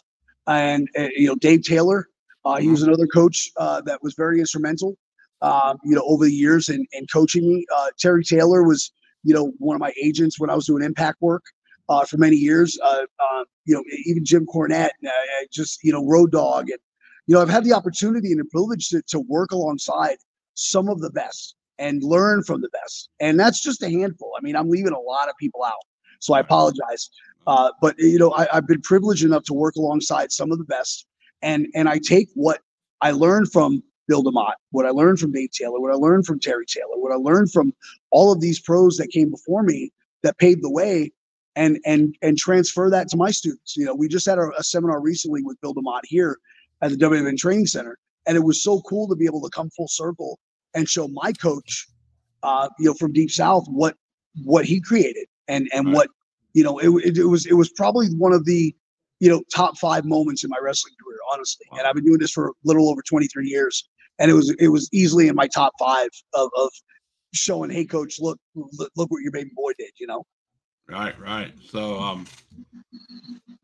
[0.46, 2.08] and uh, you know, Dave Taylor,
[2.48, 4.96] uh, he was another coach uh, that was very instrumental
[5.42, 7.66] um, you know, over the years and, and coaching me.
[7.74, 11.20] Uh, Terry Taylor was, you know, one of my agents when I was doing impact
[11.20, 11.44] work
[11.88, 12.78] uh, for many years.
[12.82, 15.10] Uh, uh you know, even Jim Cornette, uh,
[15.52, 16.70] just, you know, Road Dog.
[16.70, 16.78] And,
[17.26, 20.16] you know, I've had the opportunity and the privilege to, to work alongside
[20.54, 23.10] some of the best and learn from the best.
[23.20, 24.32] And that's just a handful.
[24.36, 25.74] I mean, I'm leaving a lot of people out.
[26.20, 27.10] So I apologize.
[27.46, 31.06] But, you know, I, I've been privileged enough to work alongside some of the best.
[31.42, 32.60] And, and I take what
[33.00, 36.40] I learned from Bill DeMott, what I learned from Dave Taylor, what I learned from
[36.40, 37.72] Terry Taylor, what I learned from
[38.10, 41.12] all of these pros that came before me that paved the way
[41.54, 43.76] and and and transfer that to my students.
[43.76, 46.38] You know, we just had a, a seminar recently with Bill DeMott here
[46.80, 49.68] at the WWN Training Center, and it was so cool to be able to come
[49.70, 50.38] full circle
[50.74, 51.88] and show my coach,
[52.42, 53.96] uh, you know, from Deep South what
[54.44, 55.94] what he created and and right.
[55.94, 56.08] what
[56.54, 58.74] you know it, it, it was it was probably one of the
[59.20, 61.78] you know top five moments in my wrestling career honestly wow.
[61.78, 64.68] and i've been doing this for a little over 23 years and it was it
[64.68, 66.70] was easily in my top five of, of
[67.32, 70.24] showing, hey, coach, look, look, look what your baby boy did, you know.
[70.88, 71.52] Right, right.
[71.70, 72.26] So, um,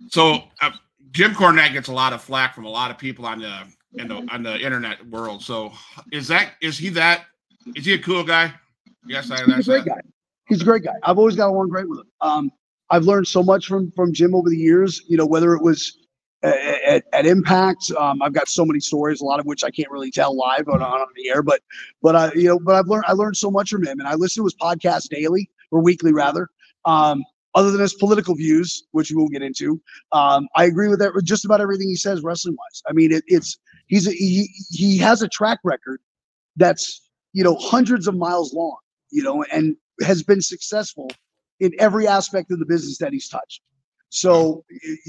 [0.09, 0.71] so uh,
[1.13, 3.63] Jim Cornette gets a lot of flack from a lot of people on the
[3.95, 5.43] in the on the internet world.
[5.43, 5.73] So,
[6.13, 7.25] is that is he that
[7.75, 8.53] is he a cool guy?
[9.07, 9.43] Yes, I.
[9.45, 9.87] He's a great that.
[9.87, 10.01] guy.
[10.49, 10.95] He's a great guy.
[11.03, 12.11] I've always got along great with him.
[12.21, 12.51] Um,
[12.95, 15.03] I've learned so much from from Jim over the years.
[15.09, 15.99] You know, whether it was
[16.45, 17.91] at, at Impact.
[17.99, 20.69] Um, I've got so many stories, a lot of which I can't really tell live
[20.69, 21.43] on, on the air.
[21.43, 21.61] But
[22.03, 24.15] but I you know but I've learned I learned so much from him, and I
[24.15, 26.49] listen to his podcast daily or weekly rather.
[26.85, 27.25] Um,
[27.57, 29.81] other than his political views, which we will get into,
[30.11, 32.83] um, I agree with that with just about everything he says wrestling wise.
[32.89, 36.01] I mean, it, it's he's a, he he has a track record
[36.57, 37.01] that's
[37.33, 38.77] you know hundreds of miles long,
[39.11, 41.09] you know, and has been successful
[41.61, 43.63] in every aspect of the business that he's touched.
[44.11, 44.65] So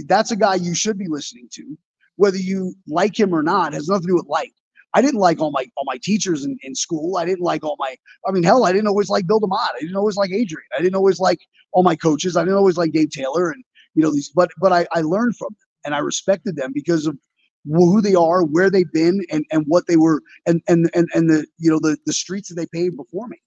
[0.07, 1.77] that's a guy you should be listening to,
[2.15, 3.73] whether you like him or not.
[3.73, 4.51] Has nothing to do with like.
[4.95, 7.17] I didn't like all my all my teachers in, in school.
[7.17, 7.95] I didn't like all my.
[8.27, 9.75] I mean, hell, I didn't always like Bill DeMott.
[9.75, 10.67] I didn't always like Adrian.
[10.77, 11.39] I didn't always like
[11.73, 12.37] all my coaches.
[12.37, 14.29] I didn't always like Dave Taylor and you know these.
[14.29, 17.17] But but I, I learned from them and I respected them because of
[17.65, 21.29] who they are, where they've been, and and what they were, and and and and
[21.29, 23.37] the you know the the streets that they paved before me.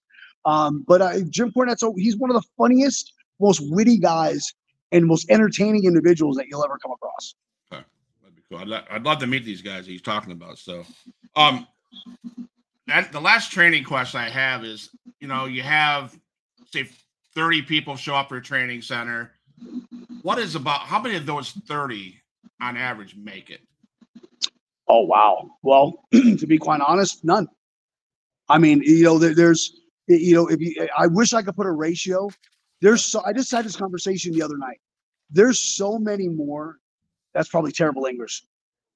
[0.44, 4.55] Um, but I, Jim Cornette, so he's one of the funniest, most witty guys
[4.92, 7.35] and most entertaining individuals that you'll ever come across.
[7.72, 7.83] Okay.
[8.22, 8.59] That'd be cool.
[8.59, 10.59] I'd, I'd love to meet these guys he's talking about.
[10.59, 10.85] So,
[11.37, 11.66] um,
[12.87, 16.18] that the last training question I have is, you know, you have
[16.72, 16.88] say
[17.35, 19.33] 30 people show up for a training center.
[20.22, 22.20] What is about how many of those 30
[22.61, 23.61] on average make it?
[24.88, 25.51] Oh wow.
[25.62, 27.48] Well, to be quite honest, none.
[28.48, 31.66] I mean, you know, there, there's, you know, if you, I wish I could put
[31.66, 32.31] a ratio
[32.81, 34.81] there's so I just had this conversation the other night.
[35.31, 36.79] There's so many more.
[37.35, 38.42] That's probably terrible English.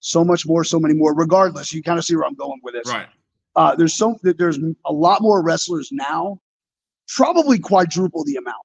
[0.01, 1.15] So much more, so many more.
[1.15, 2.93] Regardless, you kind of see where I'm going with this.
[2.93, 3.07] Right.
[3.55, 6.39] Uh, there's so there's a lot more wrestlers now,
[7.09, 8.65] probably quadruple the amount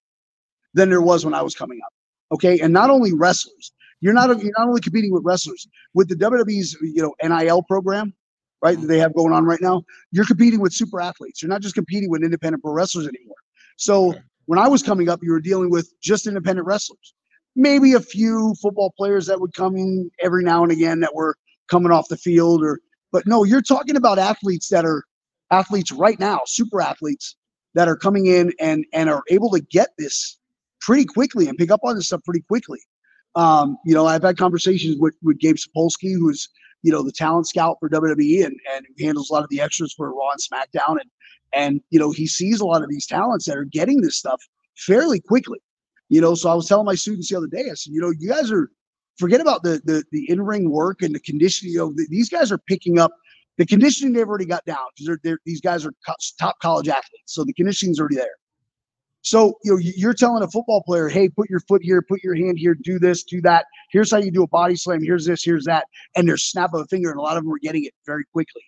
[0.73, 1.93] than there was when I was coming up.
[2.31, 3.73] Okay, and not only wrestlers.
[3.99, 8.13] You're not you're not only competing with wrestlers with the WWE's you know NIL program,
[8.61, 8.79] right?
[8.79, 9.83] That they have going on right now.
[10.11, 11.41] You're competing with super athletes.
[11.41, 13.35] You're not just competing with independent pro wrestlers anymore.
[13.77, 14.19] So okay.
[14.47, 17.13] When I was coming up, you were dealing with just independent wrestlers.
[17.55, 21.35] Maybe a few football players that would come in every now and again that were
[21.69, 22.79] coming off the field or
[23.11, 25.03] but no, you're talking about athletes that are
[25.51, 27.35] athletes right now, super athletes
[27.73, 30.39] that are coming in and and are able to get this
[30.79, 32.79] pretty quickly and pick up on this stuff pretty quickly.
[33.35, 36.47] Um, you know, I've had conversations with with Gabe Sapolsky, who's
[36.83, 39.93] you know, the talent scout for WWE and, and handles a lot of the extras
[39.93, 40.99] for Raw and SmackDown.
[41.01, 41.09] And,
[41.53, 44.41] and, you know, he sees a lot of these talents that are getting this stuff
[44.75, 45.59] fairly quickly.
[46.09, 48.13] You know, so I was telling my students the other day, I said, you know,
[48.17, 48.69] you guys are
[49.17, 51.73] forget about the the, the in-ring work and the conditioning.
[51.73, 53.11] You know, the, these guys are picking up
[53.57, 57.33] the conditioning they've already got down because these guys are co- top college athletes.
[57.33, 58.35] So the conditioning's already there.
[59.27, 62.33] So you know, you're telling a football player, "Hey, put your foot here, put your
[62.33, 63.65] hand here, do this, do that.
[63.91, 65.03] Here's how you do a body slam.
[65.03, 65.85] Here's this, here's that."
[66.15, 68.23] And they're snap of a finger, and a lot of them are getting it very
[68.31, 68.61] quickly,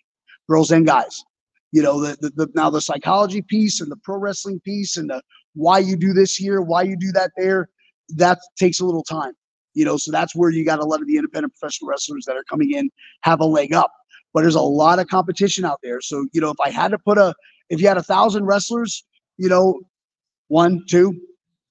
[0.50, 1.22] girls and guys.
[1.72, 5.08] You know, the, the, the now the psychology piece and the pro wrestling piece and
[5.08, 5.22] the
[5.54, 7.70] why you do this here, why you do that there,
[8.16, 9.32] that takes a little time.
[9.72, 12.36] You know, so that's where you got a lot of the independent professional wrestlers that
[12.36, 12.90] are coming in
[13.22, 13.92] have a leg up.
[14.34, 16.02] But there's a lot of competition out there.
[16.02, 17.34] So you know, if I had to put a,
[17.70, 19.04] if you had a thousand wrestlers,
[19.38, 19.80] you know,
[20.50, 21.18] one, two.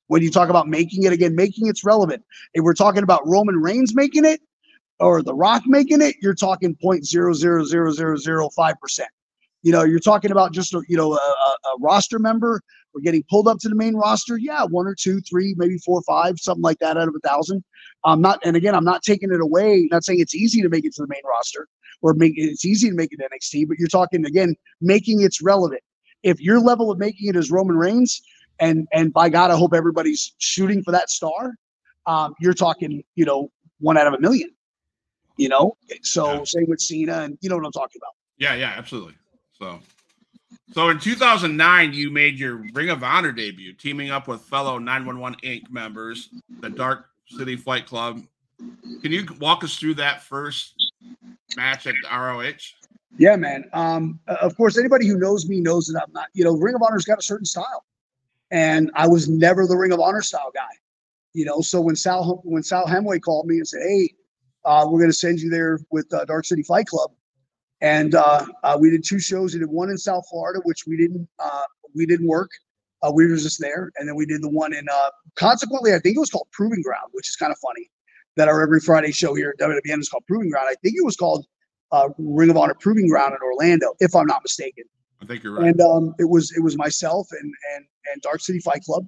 [0.07, 2.23] When you talk about making it again, making it's relevant.
[2.53, 4.41] If we're talking about Roman Reigns making it
[4.99, 9.09] or The Rock making it, you're talking point zero zero zero zero zero five percent.
[9.61, 12.61] You know, you're talking about just a you know a, a, roster member
[12.93, 14.37] we're getting pulled up to the main roster.
[14.37, 17.27] Yeah, one or two, three, maybe four or five, something like that out of a
[17.27, 17.63] thousand.
[18.03, 19.87] I'm not, and again, I'm not taking it away.
[19.91, 21.67] Not saying it's easy to make it to the main roster
[22.01, 25.81] or make it's easy to make it NXT, but you're talking again making it's relevant.
[26.23, 28.21] If your level of making it is Roman Reigns,
[28.59, 31.55] and and by God, I hope everybody's shooting for that star.
[32.05, 34.49] Um, you're talking, you know, one out of a million.
[35.37, 36.43] You know, so yeah.
[36.43, 38.13] same with Cena, and you know what I'm talking about.
[38.37, 39.13] Yeah, yeah, absolutely.
[39.53, 39.79] So,
[40.73, 45.39] so in 2009, you made your Ring of Honor debut, teaming up with fellow 911
[45.43, 45.69] Inc.
[45.69, 48.21] members, the Dark City Fight Club.
[49.01, 50.73] Can you walk us through that first
[51.55, 52.51] match at ROH?
[53.17, 53.63] Yeah, man.
[53.71, 56.27] Um, of course, anybody who knows me knows that I'm not.
[56.33, 57.85] You know, Ring of Honor's got a certain style
[58.51, 60.69] and I was never the Ring of Honor style guy.
[61.33, 64.13] You know, so when Sal when Sal Hamaoui called me and said, "Hey,
[64.65, 67.11] uh, we're going to send you there with uh, Dark City Fight Club,"
[67.81, 69.53] and uh, uh, we did two shows.
[69.53, 71.63] We did one in South Florida, which we didn't uh,
[71.95, 72.49] we didn't work.
[73.03, 74.87] Uh, we were just there, and then we did the one in.
[75.35, 77.89] consequently, I think it was called Proving Ground, which is kind of funny
[78.35, 80.67] that our every Friday show here at WWN is called Proving Ground.
[80.69, 81.45] I think it was called
[82.17, 84.83] Ring of Honor Proving Ground in Orlando, if I'm not mistaken.
[85.21, 85.67] I think you're right.
[85.67, 89.07] And um, it was it was myself and and and Dark City Fight Club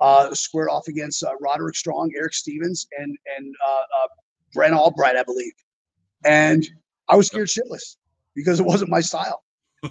[0.00, 4.08] uh, squared off against uh, Roderick Strong, Erick Stevens, and and uh, uh,
[4.54, 5.52] Brent Albright, I believe.
[6.24, 6.68] And
[7.08, 7.96] I was scared shitless
[8.34, 9.42] because it wasn't my style.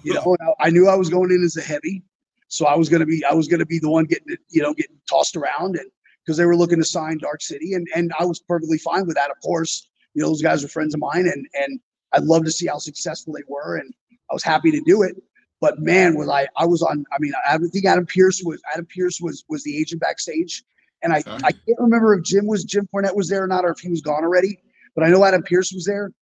[0.02, 2.02] You know, I knew I was going in as a heavy,
[2.48, 4.72] so I was gonna be I was gonna be the one getting it, you know,
[4.74, 5.90] getting tossed around, and
[6.24, 9.16] because they were looking to sign Dark City, and and I was perfectly fine with
[9.16, 9.30] that.
[9.30, 11.80] Of course, you know, those guys were friends of mine, and and
[12.12, 13.92] I'd love to see how successful they were, and
[14.30, 15.16] I was happy to do it.
[15.60, 17.04] But man, was I I was on.
[17.12, 20.62] I mean, I think Adam Pearce was Adam Pearce was was the agent backstage,
[21.02, 23.70] and I I can't remember if Jim was Jim Cornette was there or not, or
[23.70, 24.60] if he was gone already.
[24.94, 26.12] But I know Adam Pearce was there,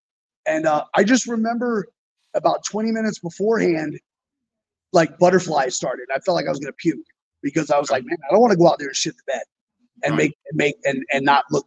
[0.47, 1.87] and uh, I just remember
[2.35, 3.99] about 20 minutes beforehand,
[4.93, 6.07] like butterflies started.
[6.15, 7.05] I felt like I was gonna puke
[7.43, 9.33] because I was like, man, I don't want to go out there and shit the
[9.33, 9.43] bed
[10.03, 10.19] and right.
[10.19, 11.67] make and make and and not look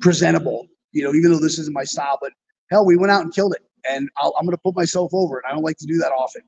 [0.00, 0.66] presentable.
[0.92, 2.32] You know, even though this isn't my style, but
[2.70, 5.38] hell, we went out and killed it, and i am going to put myself over
[5.38, 5.44] it.
[5.48, 6.42] I don't like to do that often.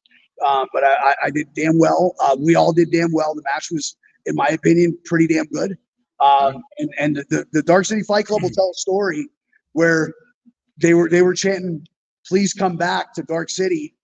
[0.47, 2.15] Um, but I, I, did damn well.
[2.21, 3.35] Uh, we all did damn well.
[3.35, 3.97] The match was,
[4.27, 5.79] in my opinion, pretty damn good.
[6.21, 9.29] Um, and and the, the Dark City Fight Club will tell a story
[9.73, 10.13] where
[10.79, 11.87] they were they were chanting,
[12.27, 13.95] "Please come back to Dark City."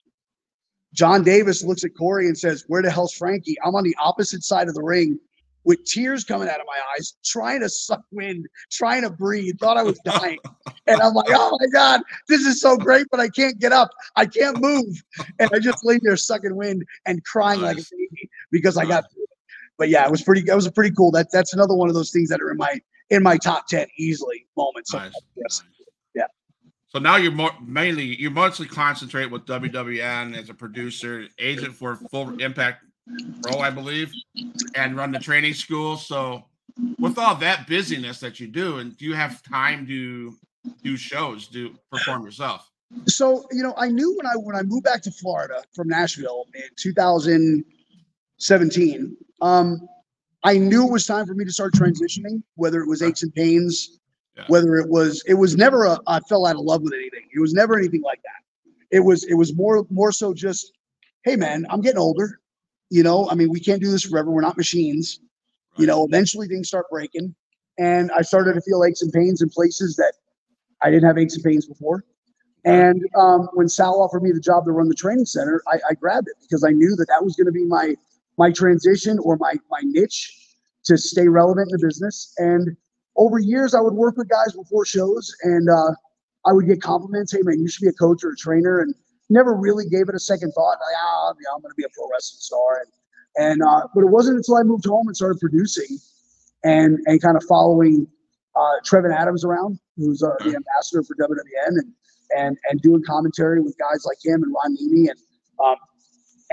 [0.94, 4.42] Jon Davis looks at Kory and says, "Where the hell's Frankie?" I'm on the opposite
[4.42, 5.18] side of the ring
[5.64, 9.76] with tears coming out of my eyes, trying to suck wind, trying to breathe, thought
[9.76, 10.38] I was dying.
[10.86, 13.90] and I'm like, oh my God, this is so great, but I can't get up.
[14.16, 15.02] I can't move.
[15.38, 19.04] And I just lay there sucking wind and crying like a baby because I got
[19.12, 19.28] through it.
[19.78, 21.10] But yeah, it was pretty, it was a pretty cool.
[21.10, 23.86] That that's another one of those things that are in my in my top 10
[23.98, 24.92] easily moments.
[24.92, 25.12] Nice.
[25.36, 25.62] Yes.
[26.14, 26.24] Yeah.
[26.88, 31.96] So now you're more mainly you mostly concentrate with WWN as a producer, agent for
[32.10, 32.84] Full Impact
[33.42, 34.12] Pro, I believe,
[34.74, 35.96] and run the training school.
[35.96, 36.44] So,
[36.98, 40.34] with all that busyness that you do, and do you have time to
[40.82, 42.70] do shows, do perform yourself?
[43.06, 46.46] So, you know, I knew when I when I moved back to Florida from Nashville
[46.54, 49.88] in 2017, um,
[50.44, 53.32] I knew it was time for me to start transitioning, whether it was aches and
[53.34, 54.00] pains,
[54.36, 54.44] yeah.
[54.48, 57.28] whether it was it was never a I fell out of love with anything.
[57.34, 58.42] It was never anything like that.
[58.90, 60.72] It was it was more more so just,
[61.24, 62.40] hey man, I'm getting older.
[62.92, 64.30] You know, I mean, we can't do this forever.
[64.30, 65.18] We're not machines.
[65.18, 65.80] Right.
[65.80, 67.34] You know, eventually things start breaking.
[67.78, 70.12] And I started to feel aches and pains in places that
[70.82, 72.04] I didn't have aches and pains before.
[72.66, 75.94] And um, when Sal offered me the job to run the training center, I, I
[75.94, 77.96] grabbed it because I knew that that was going to be my
[78.36, 80.30] my transition or my my niche
[80.84, 82.34] to stay relevant in the business.
[82.36, 82.76] And
[83.16, 85.92] over years, I would work with guys before shows, and uh,
[86.46, 87.32] I would get compliments.
[87.32, 88.94] Hey man, you should be a coach or a trainer, and
[89.32, 90.78] never really gave it a second thought.
[90.78, 92.80] Like, ah, yeah, I'm going to be a pro wrestling star.
[92.80, 92.92] And
[93.34, 95.98] and uh, but it wasn't until I moved home and started producing,
[96.64, 98.06] and and kind of following
[98.54, 101.92] uh, Trevin Adams around, who's uh, the ambassador for WWN, and
[102.36, 105.18] and and doing commentary with guys like him and Ron Niemi, and
[105.64, 105.76] um,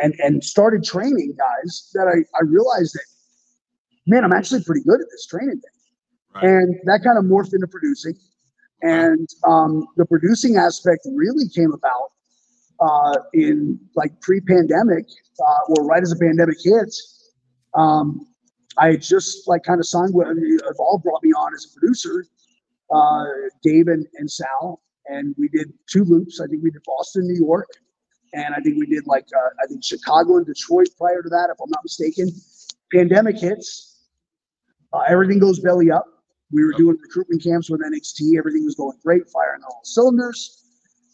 [0.02, 3.06] and and started training guys that I I realized that
[4.10, 5.78] man, I'm actually pretty good at this training thing.
[6.36, 6.44] Right.
[6.44, 8.16] And that kind of morphed into producing.
[8.82, 12.12] And um, the producing aspect really came about
[12.82, 15.06] uh, in like pre-pandemic,
[15.40, 16.94] uh, or right as the pandemic hit.
[17.74, 18.28] Um,
[18.78, 22.26] I just like kind of signed with Evolve brought me on as a producer,
[22.94, 23.26] uh,
[23.62, 26.40] Dave and, and Sal, and we did two loops.
[26.40, 27.68] I think we did Boston, New York,
[28.34, 31.50] and I think we did like uh, I think Chicago and Detroit prior to that,
[31.52, 32.32] if I'm not mistaken.
[32.94, 34.08] Pandemic hits,
[34.94, 36.06] uh, everything goes belly up.
[36.52, 38.38] We were doing recruitment camps with NXT.
[38.38, 40.64] Everything was going great, firing all cylinders,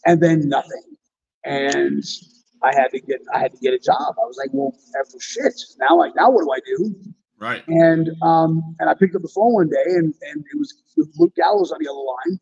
[0.06, 0.95] and then nothing.
[1.46, 2.04] And
[2.62, 4.14] I had to get I had to get a job.
[4.18, 5.54] I was like, well, after shit.
[5.78, 6.94] Now like now what do I do?
[7.38, 7.62] Right.
[7.68, 10.74] And um and I picked up the phone one day and and it was
[11.16, 12.40] Luke Gallows on the other line.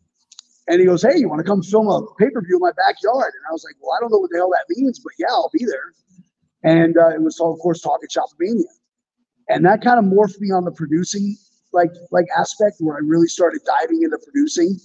[0.66, 3.32] And he goes, Hey, you want to come film a pay-per-view in my backyard?
[3.36, 5.28] And I was like, Well, I don't know what the hell that means, but yeah,
[5.28, 5.92] I'll be there.
[6.62, 8.64] And uh, it was of course talking Shopomania.
[9.50, 11.36] And that kind of morphed me on the producing
[11.74, 14.78] like like aspect where I really started diving into producing.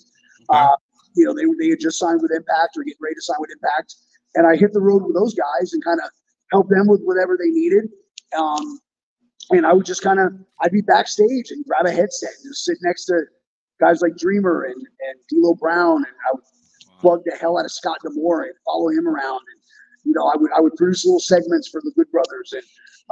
[0.49, 0.59] Okay.
[0.59, 0.75] Uh,
[1.15, 3.51] you know, they they had just signed with Impact or getting ready to sign with
[3.51, 3.95] Impact,
[4.35, 6.09] and I hit the road with those guys and kind of
[6.51, 7.89] help them with whatever they needed.
[8.37, 8.79] Um,
[9.51, 12.65] and I would just kind of I'd be backstage and grab a headset and just
[12.65, 13.23] sit next to
[13.79, 16.43] guys like Dreamer and and D'Lo Brown, and I would
[16.99, 19.39] plug the hell out of Scott D'Amore and follow him around.
[19.39, 19.59] And
[20.03, 22.63] you know, I would I would produce little segments for the Good Brothers and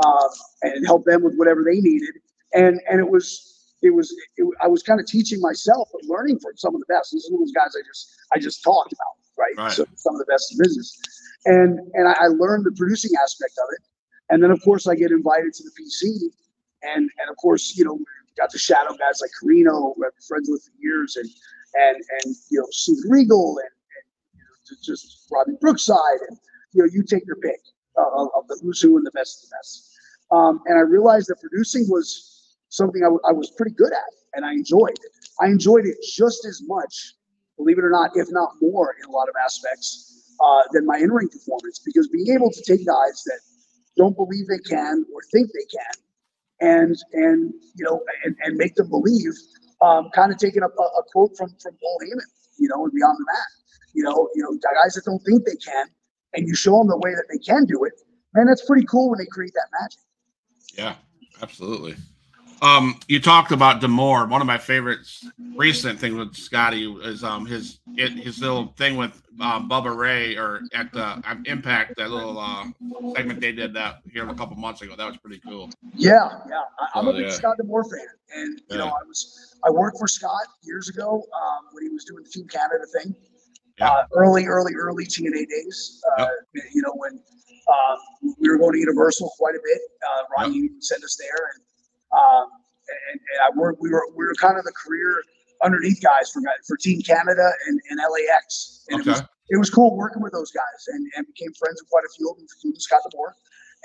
[0.06, 0.28] uh,
[0.64, 2.16] and help them with whatever they needed.
[2.54, 6.40] And and it was it was it, I was kind of teaching myself but learning
[6.40, 7.12] from some of the best.
[7.12, 9.54] These are those guys I just I just talked about, right?
[9.58, 9.72] right.
[9.72, 11.00] So some of the best in business,
[11.46, 13.84] and and I, I, learned the producing aspect of it,
[14.30, 16.32] and then of course I get invited to the PC,
[16.84, 18.00] and and of course you know
[18.38, 21.30] got to shadow guys like Corino, who I've been friends with for years, and
[21.76, 26.38] and and you know Steven Regal and, and you know, just Robbie Brookside, and
[26.74, 27.60] you know you take your pick
[27.98, 29.94] uh, of the who's who and the best of the best.
[30.30, 34.12] Um, and I realized that producing was something I, w- I was pretty good at
[34.34, 34.98] and I enjoyed.
[35.42, 37.16] I enjoyed it just as much,
[37.58, 40.98] believe it or not, if not more in a lot of aspects uh, than my
[40.98, 43.40] in ring performance because being able to take guys that
[43.98, 46.04] don't believe they can or think they can
[46.60, 49.34] and and you know and, and make them believe
[49.82, 52.26] um, kind of taking a, a, quote from from Paul Heyman,
[52.58, 53.48] you know, and beyond the mat.
[53.94, 54.52] You know, you know,
[54.84, 55.88] guys that don't think they can,
[56.34, 57.94] and you show them the way that they can do it,
[58.34, 60.00] man, that's pretty cool when they create that magic.
[60.78, 60.96] Yeah,
[61.42, 61.96] absolutely.
[62.62, 64.26] Um, you talked about D'Amore.
[64.28, 68.98] One of my favorites, recent things with Scotty is um his it, his little thing
[68.98, 72.66] with uh, Bubba Ray or at the um, Impact that little uh,
[73.16, 74.96] segment they did that here a couple months ago.
[74.96, 75.70] That was pretty cool.
[75.94, 76.62] Yeah, yeah.
[76.94, 77.32] I, am a big yeah.
[77.32, 78.00] Scott D'Amore fan,
[78.36, 78.78] and you yeah.
[78.78, 82.30] know I was I worked for Scott years ago um, when he was doing the
[82.30, 83.16] Team Canada thing.
[83.80, 83.90] Yeah.
[83.90, 86.02] Uh, early, early, early TNA days.
[86.18, 86.64] Uh, yep.
[86.74, 87.22] You know when
[87.68, 89.80] um, we were going to Universal quite a bit.
[90.10, 90.72] Uh, Ron yep.
[90.80, 91.64] sent us there, and
[92.18, 92.50] um,
[93.12, 95.24] and, and I worked, we were we were kind of the career
[95.64, 98.86] underneath guys for for Team Canada and, and LAX.
[98.90, 99.10] And okay.
[99.10, 102.04] it was it was cool working with those guys and, and became friends with quite
[102.04, 103.36] a few of them, including Scott D'Amore.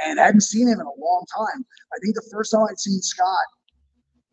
[0.05, 1.65] And I hadn't seen him in a long time.
[1.95, 3.47] I think the first time I'd seen Scott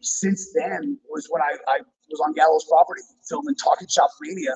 [0.02, 4.56] since then was when I, I was on Gallows property filming Talking Shop Mania.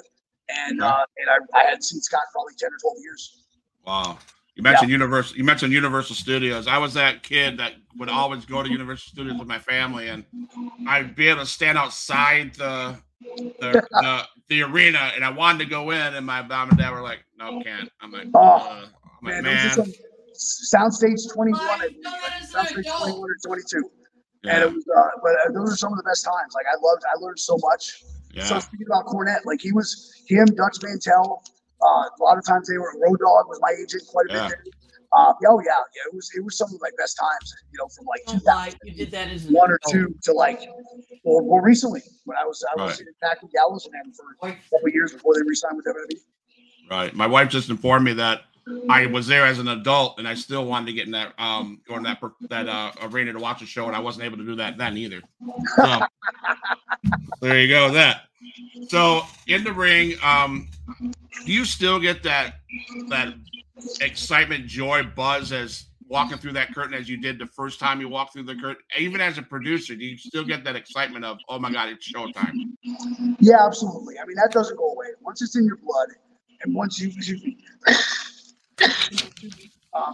[0.50, 0.90] And okay.
[0.90, 3.46] uh, and I, I hadn't seen Scott probably 10 or 12 years.
[3.86, 4.18] Wow.
[4.56, 4.96] You mentioned yeah.
[4.96, 5.38] Universal.
[5.38, 6.68] You mentioned Universal Studios.
[6.68, 10.26] I was that kid that would always go to Universal Studios with my family, and
[10.88, 12.98] I'd be able to stand outside the
[13.38, 16.92] the, the, the arena, and I wanted to go in, and my mom and dad
[16.92, 18.86] were like, "No, can't." I'm like, oh, uh,
[19.24, 19.94] I'm man, like, man.
[20.36, 21.60] Soundstage 21,
[22.52, 23.90] Soundstage 21 or 22.
[24.44, 24.56] Yeah.
[24.56, 26.54] And it was, uh, but uh, those are some of the best times.
[26.54, 28.04] Like I loved, I learned so much.
[28.34, 28.44] Yeah.
[28.44, 31.44] So speaking about Cornette, like he was him, Dutch Mantell,
[31.84, 34.48] uh, a lot of times they were Road Dog was my agent quite a yeah.
[34.50, 34.74] bit.
[35.16, 37.54] Um, oh yeah, yeah, it was it was some of my best times.
[37.72, 40.62] You know, from like oh, you did that as one or two to like
[41.24, 43.10] more, more recently when I was I was right.
[43.22, 46.20] back with Gallows and them for a couple years before they resigned with WWE.
[46.90, 47.14] Right.
[47.14, 48.42] My wife just informed me that
[48.90, 51.82] I was there as an adult and I still wanted to get in that um
[51.88, 54.46] go in that that uh, arena to watch a show and I wasn't able to
[54.46, 55.22] do that then either.
[55.76, 56.00] So,
[57.42, 57.92] there you go.
[57.92, 58.22] That.
[58.88, 60.70] So in the ring, um,
[61.46, 62.56] do you still get that
[63.10, 63.34] that
[64.02, 68.08] excitement, joy, buzz as walking through that curtain as you did the first time you
[68.08, 68.84] walked through the curtain?
[68.98, 72.12] Even as a producer, do you still get that excitement of, oh my God, it's
[72.12, 72.54] showtime?
[73.40, 74.20] Yeah, absolutely.
[74.20, 75.08] I mean, that doesn't go away.
[75.22, 76.10] Once it's in your blood,
[76.62, 77.56] and once you, you
[79.94, 80.14] um,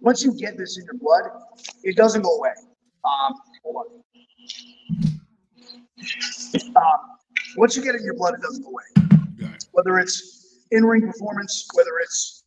[0.00, 1.30] once you get this in your blood,
[1.82, 2.52] it doesn't go away.
[3.04, 3.86] Um, hold on.
[6.76, 6.82] Um,
[7.56, 8.84] once you get it in your blood, it doesn't go away.
[9.72, 10.39] Whether it's
[10.70, 12.44] in ring performance, whether it's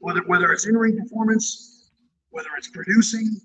[0.00, 1.90] whether whether it's in ring performance,
[2.30, 3.40] whether it's producing,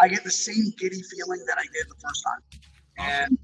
[0.00, 2.60] I get the same giddy feeling that I did the first time.
[2.98, 3.38] And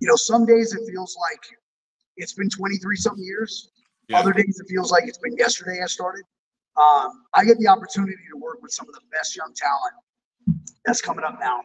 [0.00, 1.40] you know, some days it feels like
[2.16, 3.70] it's been 23 something years.
[4.08, 4.18] Yeah.
[4.18, 6.24] Other days it feels like it's been yesterday I started.
[6.76, 11.00] Um, I get the opportunity to work with some of the best young talent that's
[11.00, 11.60] coming up now.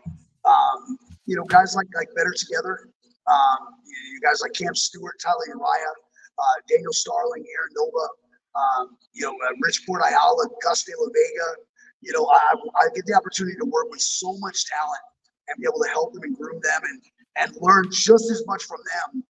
[0.46, 2.90] Um, you know, guys like like Better Together,
[3.28, 5.94] um, you guys like Cam Stewart, Tyler Uriah,
[6.40, 8.08] uh, Daniel Starling, Aaron Nova,
[8.56, 11.62] um, you know, uh, Rich Port Ayala, Gus De La Vega.
[12.02, 15.02] You know, I, I get the opportunity to work with so much talent
[15.48, 17.02] and be able to help them and groom them and
[17.38, 19.24] and learn just as much from them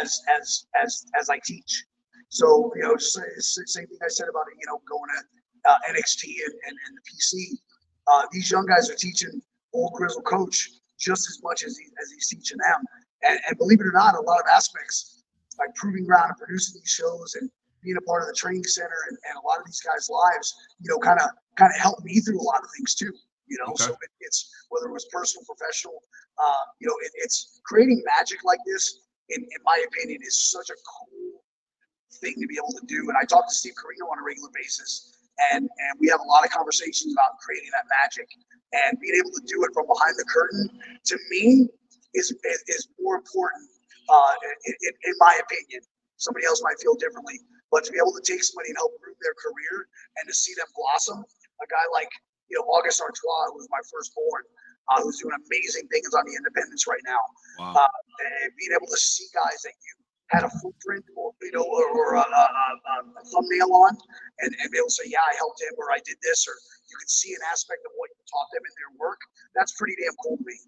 [0.00, 1.84] as as as as I teach.
[2.28, 6.54] So you know, same thing I said about you know going to uh, NXT and,
[6.66, 7.58] and, and the PC.
[8.08, 9.42] Uh, these young guys are teaching
[9.74, 12.84] old grizzle coach just as much as he, as he's teaching them.
[13.22, 15.24] And, and believe it or not, a lot of aspects
[15.58, 17.50] like proving ground and producing these shows and
[17.82, 20.54] being a part of the training center and, and a lot of these guys' lives,
[20.80, 23.12] you know, kind of kind of helped me through a lot of things too.
[23.46, 23.84] You know, okay.
[23.84, 26.02] so it, it's whether it was personal, professional,
[26.36, 29.06] uh, you know, it, it's creating magic like this.
[29.30, 31.42] In, in my opinion, is such a cool
[32.22, 33.06] thing to be able to do.
[33.08, 35.18] And I talk to Steve Corino on a regular basis,
[35.52, 38.28] and and we have a lot of conversations about creating that magic
[38.72, 40.70] and being able to do it from behind the curtain.
[41.06, 41.68] To me,
[42.16, 43.68] is is, is more important,
[44.08, 45.84] uh, in, in, in my opinion.
[46.16, 47.36] Somebody else might feel differently,
[47.70, 49.84] but to be able to take somebody and help groom their career
[50.16, 52.08] and to see them blossom, a guy like
[52.48, 54.48] you know August Artois, who was my firstborn,
[54.88, 57.22] uh, who's doing amazing things on the independents right now.
[57.60, 57.84] Wow.
[57.84, 57.92] Uh,
[58.42, 59.94] and being able to see guys that you
[60.30, 63.94] had a footprint or you know or, or a, a, a, a, thumbnail on
[64.42, 66.54] and, and be able to say yeah i helped him or i did this or
[66.90, 69.18] you can see an aspect of what you taught them in their work
[69.54, 70.58] that's pretty damn cool to me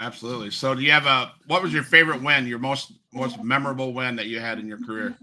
[0.00, 3.92] absolutely so do you have a what was your favorite win your most most memorable
[3.92, 5.16] win that you had in your career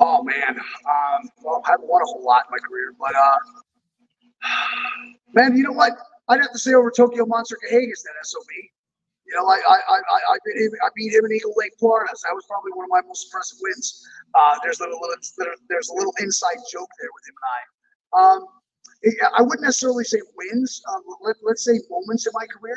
[0.00, 3.36] oh man um, well i haven't won a whole lot in my career but uh
[5.34, 5.92] man you know what
[6.28, 8.42] i'd have to say over tokyo monster Kahagas that sob
[9.32, 12.10] you know, I I I I beat him, I beat him in Eagle Lake, Florida.
[12.14, 14.04] So that was probably one of my most impressive wins.
[14.34, 15.08] Uh, there's a little
[15.68, 17.60] there's a little inside joke there with him and I.
[18.20, 18.40] Um,
[19.34, 20.82] I wouldn't necessarily say wins.
[20.86, 22.76] Uh, let, let's say moments in my career.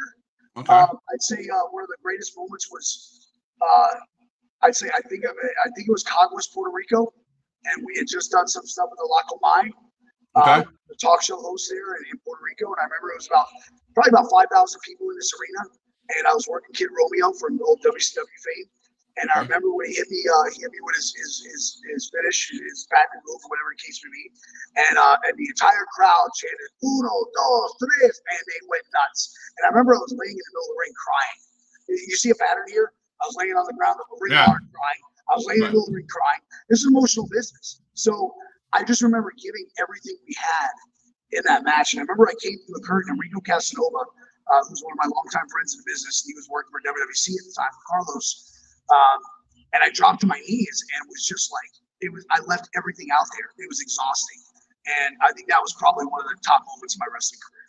[0.58, 0.74] Okay.
[0.74, 3.32] Um, I'd say uh, one of the greatest moments was,
[3.62, 3.95] uh,
[4.64, 7.14] I'd say I think of it, I think it was Caguas, Puerto Rico,
[7.66, 9.72] and we had just done some stuff with the Comay,
[10.38, 10.62] okay.
[10.62, 13.28] uh, the talk show host there in, in Puerto Rico, and I remember it was
[13.28, 13.47] about
[13.93, 15.76] probably about five thousand people in this arena
[16.10, 18.66] and I was working Kid Romeo from old WCW fame.
[19.16, 21.63] And I remember when he hit me, uh, he hit me with his his his,
[21.88, 24.26] his finish, his patent move, whatever the case may be.
[24.76, 29.32] And uh, and the entire crowd chanted "Uno, dos, tres," and they went nuts.
[29.57, 31.39] And I remember I was laying in the middle of the ring crying.
[31.88, 32.91] You see a pattern here?
[33.24, 34.51] I was laying on the ground, the ring yeah.
[34.51, 35.03] crying.
[35.32, 36.43] I was laying in the middle of the ring crying.
[36.68, 37.80] This is emotional business.
[37.95, 38.36] So
[38.76, 40.76] I just remember giving everything we had
[41.32, 41.95] in that match.
[41.95, 44.11] And I remember I came through the curtain and Rico Casanova
[44.51, 46.24] uh, who's one of my longtime friends in the business.
[46.26, 48.55] He was working for WWC at the time, Carlos.
[48.91, 49.19] Um,
[49.73, 51.71] and I dropped to my knees and was just like,
[52.01, 52.25] it was.
[52.29, 53.47] I left everything out there.
[53.57, 54.41] It was exhausting,
[54.86, 57.65] and I think that was probably one of the top moments of my wrestling career.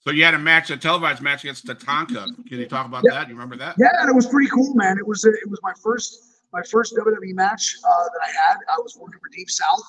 [0.00, 2.24] So you had a match, a televised match against Tatanka.
[2.48, 3.14] Can you talk about yeah.
[3.14, 3.28] that?
[3.28, 3.74] You remember that?
[3.76, 4.98] Yeah, it was pretty cool, man.
[4.98, 8.58] It was it was my first my first WWE match uh, that I had.
[8.68, 9.82] I was working for Deep South,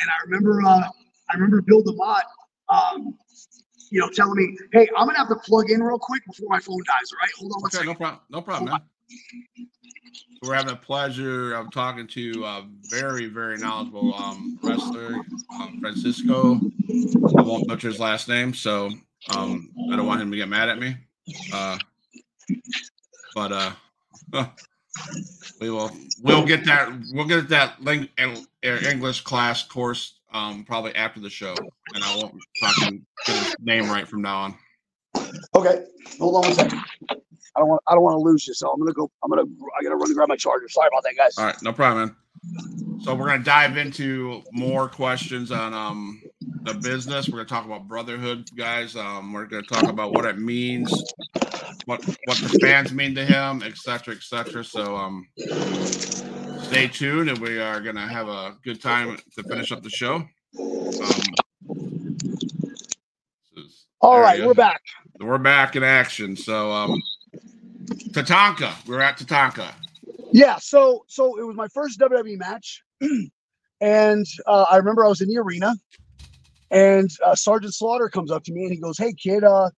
[0.00, 0.88] and I remember uh,
[1.30, 2.22] I remember Bill DeMott
[2.68, 3.16] um,
[3.90, 6.60] you know, telling me, "Hey, I'm gonna have to plug in real quick before my
[6.60, 7.86] phone dies." All right, hold on okay, second.
[7.88, 8.20] No problem.
[8.30, 9.68] No problem, man.
[10.42, 15.16] We're having a pleasure of talking to a very, very knowledgeable um, wrestler,
[15.54, 16.60] um, Francisco.
[17.36, 18.90] I won't butcher his last name, so
[19.36, 20.96] um, I don't want him to get mad at me.
[21.52, 21.78] Uh,
[23.34, 24.46] but uh,
[25.60, 25.90] we will
[26.22, 28.10] we'll get that we'll get that link
[28.62, 31.54] English class course um, probably after the show,
[31.94, 34.54] and I won't fucking get his name right from now on.
[35.54, 35.84] Okay,
[36.18, 36.80] hold on one second.
[37.58, 39.10] I don't want I don't want to lose you, so I'm gonna go.
[39.24, 40.68] I'm gonna I gotta run and grab my charger.
[40.68, 41.36] Sorry about that, guys.
[41.36, 43.02] All right, no problem, man.
[43.02, 46.22] So we're gonna dive into more questions on um
[46.62, 47.28] the business.
[47.28, 48.94] We're gonna talk about brotherhood, guys.
[48.94, 50.88] Um, we're gonna talk about what it means,
[51.86, 54.62] what what the fans mean to him, etc., etc.
[54.62, 55.26] So um,
[56.62, 60.14] stay tuned, and we are gonna have a good time to finish up the show.
[60.60, 61.24] Um,
[64.00, 64.80] All right, we're back.
[65.18, 66.36] We're back in action.
[66.36, 67.02] So, um,
[67.88, 69.72] Tatanka, we're at Tatanka.
[70.32, 72.82] Yeah, so so it was my first WWE match,
[73.80, 75.74] and uh, I remember I was in the arena,
[76.70, 79.70] and uh, Sergeant Slaughter comes up to me and he goes, "Hey kid, uh,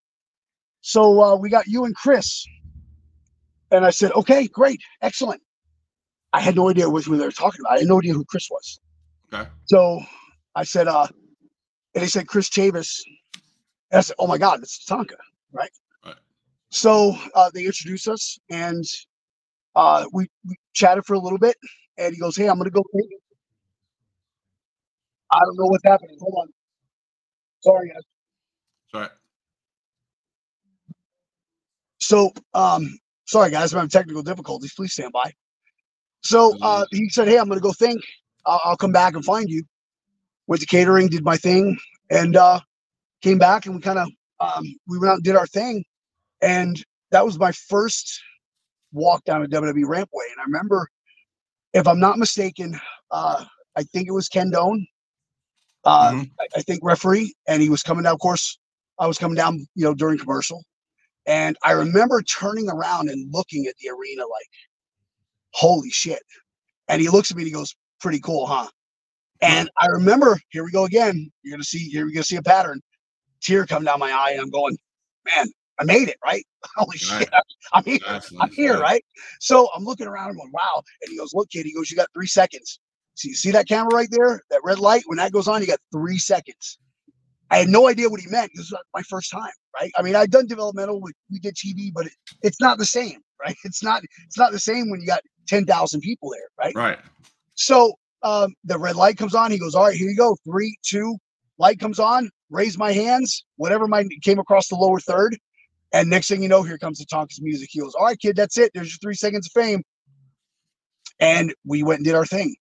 [0.81, 2.45] so uh, we got you and Chris,"
[3.71, 5.43] and I said, "Okay, great, excellent."
[6.33, 7.77] I had no idea what we were talking about.
[7.77, 8.81] I had no idea who Chris was.
[9.33, 9.49] Okay.
[9.65, 10.01] So
[10.55, 11.09] I said, uh,
[11.95, 13.01] and he said Chris Chavis.
[13.91, 15.17] And I said, "Oh my God, it's Tonka,
[15.53, 15.71] right?"
[16.71, 18.85] So uh, they introduced us, and
[19.75, 21.57] uh, we, we chatted for a little bit,
[21.99, 23.11] and he goes, "Hey, I'm gonna go." Think.
[25.33, 26.17] I don't know what's happening.
[26.21, 26.49] Hold on.
[27.61, 28.03] Sorry, guys.
[28.93, 29.09] Sorry.
[32.01, 34.73] So, um, sorry guys, I'm having technical difficulties.
[34.75, 35.33] Please stand by.
[36.23, 38.01] So uh, he said, "Hey, I'm gonna go think.
[38.47, 39.65] I'll, I'll come back and find you."
[40.47, 41.79] Went to catering, did my thing,
[42.11, 42.61] and uh,
[43.23, 44.09] came back, and we kind of
[44.41, 45.85] um, we went out and did our thing,
[46.43, 48.21] and that was my first
[48.93, 50.27] walk down a WWE rampway.
[50.31, 50.89] And I remember,
[51.73, 52.79] if I'm not mistaken,
[53.11, 53.45] uh,
[53.77, 54.87] I think it was Ken Doan.
[55.85, 56.31] Uh, Mhm.
[56.39, 58.13] I, I think referee, and he was coming down.
[58.15, 58.59] Of course,
[58.99, 60.63] I was coming down, you know, during commercial,
[61.27, 64.49] and I remember turning around and looking at the arena like,
[65.53, 66.23] "Holy shit!"
[66.89, 68.69] And he looks at me and he goes, "Pretty cool, huh?"
[69.41, 71.33] And I remember, here we go again.
[71.43, 72.83] You're gonna see, here we're gonna see a pattern.
[73.41, 74.77] Tear come down my eye, and I'm going,
[75.25, 75.49] "Man,
[75.81, 76.45] I made it, right?
[76.77, 76.99] Holy Right.
[76.99, 77.31] shit,
[77.73, 79.05] I'm here." That's I'm here, right?
[79.41, 80.83] So I'm looking around, I'm going, wow.
[81.03, 81.67] And he goes, look, kid.
[81.67, 82.81] He goes, you got three seconds.
[83.15, 84.43] So you see that camera right there?
[84.51, 86.79] That red light, when that goes on, you got three seconds.
[87.51, 88.53] I had no idea what he meant.
[88.55, 89.91] This was my first time, right?
[89.99, 92.13] I mean, I'd done developmental, we, we did TV, but it,
[92.43, 93.57] it's not the same, right?
[93.65, 96.75] It's not it's not the same when you got 10,000 people there, right?
[96.77, 96.99] Right.
[97.55, 99.51] So um, the red light comes on.
[99.51, 100.37] He goes, All right, here you go.
[100.45, 101.17] Three, two,
[101.59, 102.31] light comes on.
[102.51, 103.45] Raise my hands.
[103.57, 105.37] Whatever my came across the lower third.
[105.93, 107.71] And next thing you know, here comes the Tonka's music.
[107.73, 108.71] He goes, All right, kid, that's it.
[108.75, 109.83] There's your three seconds of fame.
[111.21, 112.55] And we went and did our thing.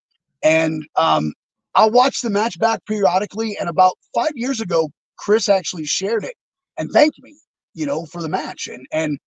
[0.44, 1.34] And um,
[1.76, 3.58] I'll watch the match back periodically.
[3.60, 6.36] And about five years ago, Chris actually shared it
[6.78, 7.36] and thanked me,
[7.74, 8.68] you know, for the match.
[8.68, 9.18] And and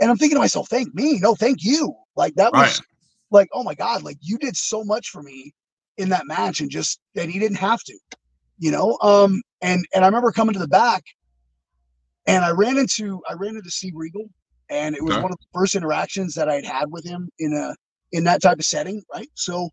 [0.00, 1.18] and I'm thinking to myself, thank me.
[1.20, 1.94] No, thank you.
[2.16, 2.80] Like that was Right.
[3.30, 5.52] like, oh my God, like you did so much for me
[5.98, 7.98] in that match and just and he didn't have to,
[8.58, 8.98] you know.
[9.02, 11.04] Um and and I remember coming to the back
[12.26, 14.28] and I ran into I ran into Steve Regal
[14.70, 15.22] and it was Okay.
[15.22, 17.74] one of the first interactions that I'd had with him in a
[18.12, 19.30] in that type of setting, right?
[19.34, 19.70] So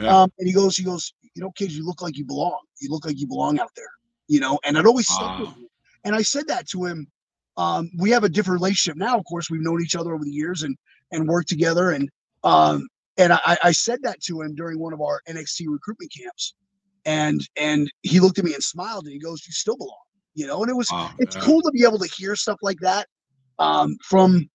[0.00, 0.10] Yeah.
[0.12, 2.58] um and he goes, he goes, you know, kids, you look like you belong.
[2.80, 3.90] You look like you belong out there,
[4.28, 5.56] you know, and it always stuck with Wow.
[5.56, 5.68] me.
[6.04, 7.08] And I said that to him.
[7.56, 9.18] Um, we have a different relationship now.
[9.18, 10.76] Of course, we've known each other over the years and
[11.12, 11.90] and worked together.
[11.90, 12.08] And
[12.44, 12.88] um,
[13.18, 16.54] and I, I said that to him during one of our NXT recruitment camps,
[17.04, 19.98] and and he looked at me and smiled and he goes, "You still belong,"
[20.34, 20.62] you know.
[20.62, 21.10] And it was Wow.
[21.18, 21.42] it's yeah.
[21.42, 23.06] cool to be able to hear stuff like that
[23.58, 24.48] um, from.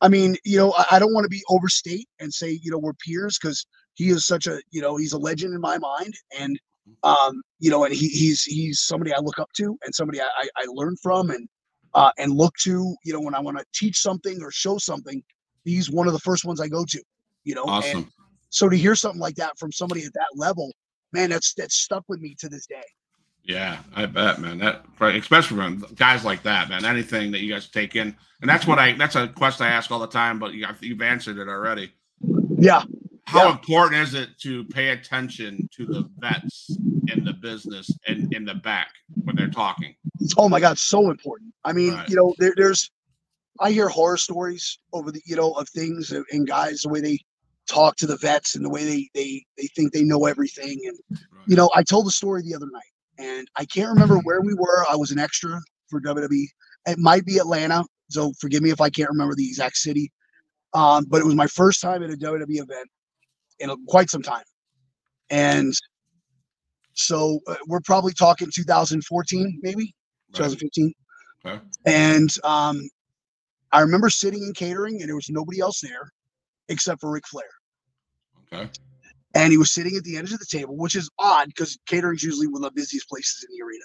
[0.00, 2.78] I mean, you know, I, I don't want to be overstate and say you know
[2.78, 6.14] we're peers because he is such a you know he's a legend in my mind
[6.38, 6.58] and
[7.02, 10.26] um, you know, and he, he's he's somebody I look up to and somebody I,
[10.36, 11.48] I, I learn from and
[11.94, 12.94] uh, and look to.
[13.04, 15.22] You know, when I want to teach something or show something,
[15.64, 17.02] he's one of the first ones I go to.
[17.44, 17.64] You know,
[17.96, 18.06] and
[18.50, 20.72] so to hear something like that from somebody at that level,
[21.12, 22.82] man, that's that's stuck with me to this day.
[23.48, 24.58] Yeah, I bet, man.
[24.58, 26.84] That right, especially from guys like that, man.
[26.84, 28.92] Anything that you guys take in, and that's what I.
[28.92, 31.90] That's a question I ask all the time, but you, you've answered it already.
[32.58, 32.82] Yeah,
[33.24, 33.52] How Yeah.
[33.52, 36.76] important is it to pay attention to the vets
[37.10, 38.88] in the business and in the back
[39.24, 39.94] when they're talking?
[40.36, 41.54] Oh my God, so important.
[41.64, 42.08] I mean, Right.
[42.10, 42.90] you know, there, there's,
[43.60, 47.18] I hear horror stories over the, you know, of things and, guys the way they
[47.66, 50.80] talk to the vets and the way they they they think they know everything.
[50.84, 54.40] And you know, I told the story the other night, and I can't remember where
[54.40, 54.84] we were.
[54.88, 56.46] I was an extra for WWE.
[56.86, 60.12] It might be Atlanta, so forgive me if I can't remember the exact city.
[60.74, 62.88] Um, but it was my first time at a WWE event
[63.58, 64.44] in quite some time,
[65.30, 65.74] and
[66.94, 69.94] so uh, we're probably talking 2014, maybe
[70.34, 70.50] Right.
[70.50, 70.92] 2015.
[71.46, 71.60] Okay.
[71.86, 72.88] And um,
[73.72, 76.12] I remember sitting in catering, and there was nobody else there
[76.68, 77.48] except for Ric Flair.
[78.52, 78.68] Okay.
[79.38, 82.24] And he was sitting at the end of the table, which is odd because catering's
[82.24, 83.84] usually one of the busiest places in the arena.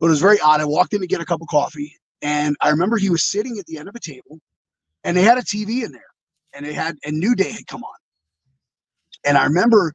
[0.00, 0.60] But it was very odd.
[0.60, 3.58] I walked in to get a cup of coffee, and I remember he was sitting
[3.58, 4.40] at the end of a table,
[5.04, 6.10] and they had a TV in there,
[6.54, 7.98] and they had and New Day had come on.
[9.24, 9.92] And I remember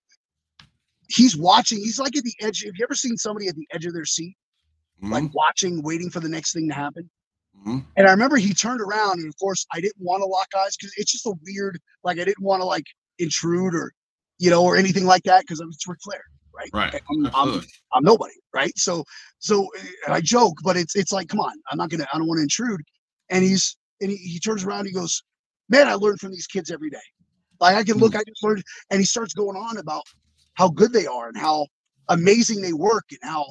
[1.07, 1.79] he's watching.
[1.79, 2.63] He's like at the edge.
[2.63, 4.37] Have you ever seen somebody at the edge of their seat,
[5.09, 7.09] like Mhm, watching, waiting for the next thing to happen?
[7.57, 7.85] mhm.
[7.95, 10.77] And I remember he turned around, and of course, I didn't want to lock eyes
[10.77, 12.85] because it's just a weird, like, I didn't want to like
[13.19, 13.93] intrude or,
[14.37, 16.21] you know, or anything like that because I'm it's Ric Flair,
[16.55, 16.69] right?
[16.73, 17.01] Right.
[17.09, 17.61] I'm, I'm,
[17.93, 18.77] I'm nobody, right?
[18.77, 19.03] So,
[19.39, 19.67] so
[20.05, 22.39] and I joke, but it's it's like, come on, I'm not gonna, I don't want
[22.39, 22.81] to intrude.
[23.29, 25.23] And he's and he, he turns around, he goes,
[25.69, 26.97] man, I learn from these kids every day.
[27.59, 28.19] Like I can look, hmm.
[28.19, 30.03] I just learned, and he starts going on about
[30.55, 31.67] how good they are and how
[32.09, 33.45] amazing they work and how,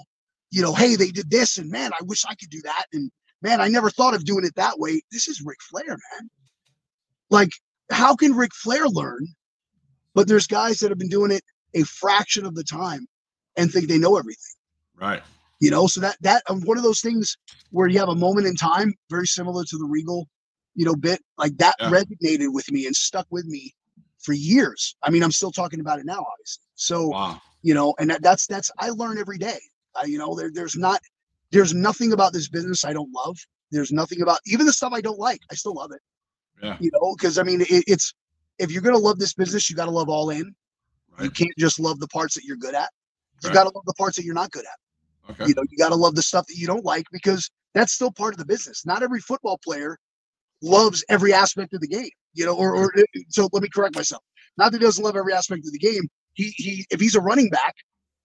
[0.51, 3.11] you know, hey, they did this, and man, I wish I could do that, and
[3.43, 5.01] man, I never thought of doing it that way.
[5.11, 6.31] This is Ric Flair, man.
[7.31, 7.51] Like,
[7.91, 9.27] how can Ric Flair learn?
[10.15, 11.43] But there's guys that have been doing it
[11.75, 13.07] a fraction of the time
[13.57, 14.55] and think they know everything.
[14.97, 15.23] Right.
[15.61, 17.37] You know, so that that um, one of those things
[17.71, 20.29] where you have a moment in time, very similar to the Regal,
[20.75, 21.91] you know, bit like that Yeah.
[21.91, 23.75] resonated with me and stuck with me
[24.21, 24.97] for years.
[25.03, 26.65] I mean, I'm still talking about it now, obviously.
[26.75, 27.41] So Wow.
[27.63, 29.59] you know, and that, that's that's I learn every day.
[29.97, 31.01] I, you know, there, there's not
[31.51, 33.37] there's nothing about this business I don't love.
[33.71, 35.41] There's nothing about even the stuff I don't like.
[35.51, 36.01] I still love it.
[36.63, 36.77] Yeah.
[36.81, 38.13] You know, because I mean, it, it's
[38.59, 40.55] if you're gonna love this business, you got to love all in.
[41.21, 42.91] You can't just love the parts that you're good at.
[43.43, 43.55] You Right.
[43.55, 45.31] got to love the parts that you're not good at.
[45.31, 45.47] Okay.
[45.49, 48.11] You know, you got to love the stuff that you don't like because that's still
[48.11, 48.85] part of the business.
[48.85, 49.97] Not every football player
[50.63, 52.11] loves every aspect of the game.
[52.33, 52.93] You know, or, or
[53.29, 54.23] so let me correct myself.
[54.57, 56.03] Not that he doesn't love every aspect of the game.
[56.35, 57.75] He he if he's a running back,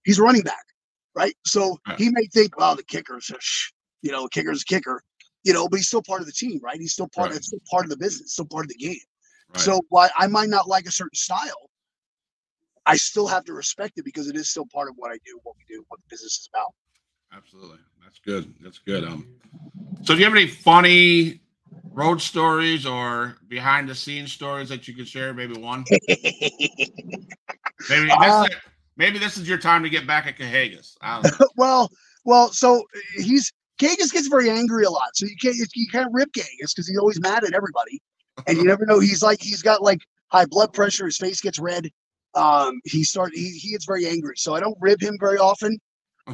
[0.03, 0.63] he's a running back,
[1.15, 1.35] right?
[1.45, 1.99] So Right.
[1.99, 3.71] he may think, well, the kicker's, a sh-
[4.01, 5.03] you know, kicker's a kicker,
[5.43, 6.79] you know, but he's still part of the team, right?
[6.79, 7.29] He's still part.
[7.29, 7.37] Right.
[7.37, 8.97] It's still part of the business, still part of the game.
[9.53, 9.61] Right.
[9.61, 11.69] So while I might not like a certain style,
[12.85, 15.39] I still have to respect it because it is still part of what I do,
[15.43, 16.73] what we do, what the business is about.
[17.35, 17.79] Absolutely.
[18.03, 18.53] That's good.
[18.61, 19.03] That's good.
[19.03, 19.27] Um,
[20.01, 21.41] so do you have any funny
[21.91, 25.33] road stories or behind the scenes stories that you could share?
[25.33, 25.85] Maybe one.
[27.89, 28.55] Maybe Uh, this,
[28.97, 30.95] maybe this is your time to get back at Kahagas.
[31.01, 31.47] I don't know.
[31.55, 31.89] well,
[32.25, 32.83] well, so
[33.15, 36.87] he's Kagas gets very angry a lot, so you can't you can't rib Kagas because
[36.87, 38.01] he's always mad at everybody,
[38.47, 38.99] and you never know.
[38.99, 41.05] He's like he's got like high blood pressure.
[41.05, 41.89] His face gets red.
[42.35, 45.77] Um, he start he, he gets very angry, so I don't rib him very often.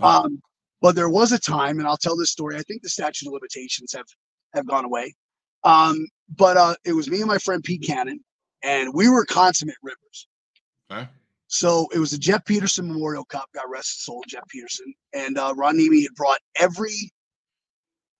[0.01, 0.41] Um,
[0.81, 2.57] but there was a time, and I'll tell this story.
[2.57, 4.05] I think the statute of limitations have
[4.53, 5.13] have gone away.
[5.63, 8.19] Um, but uh, it was me and my friend Pete Cannon,
[8.63, 10.27] and we were consummate ribbers.
[10.91, 11.07] Okay.
[11.47, 13.47] So it was the Jeff Peterson Memorial Cup.
[13.53, 17.11] Got rest soul Jeff Peterson, and uh, Ron Niemi had brought every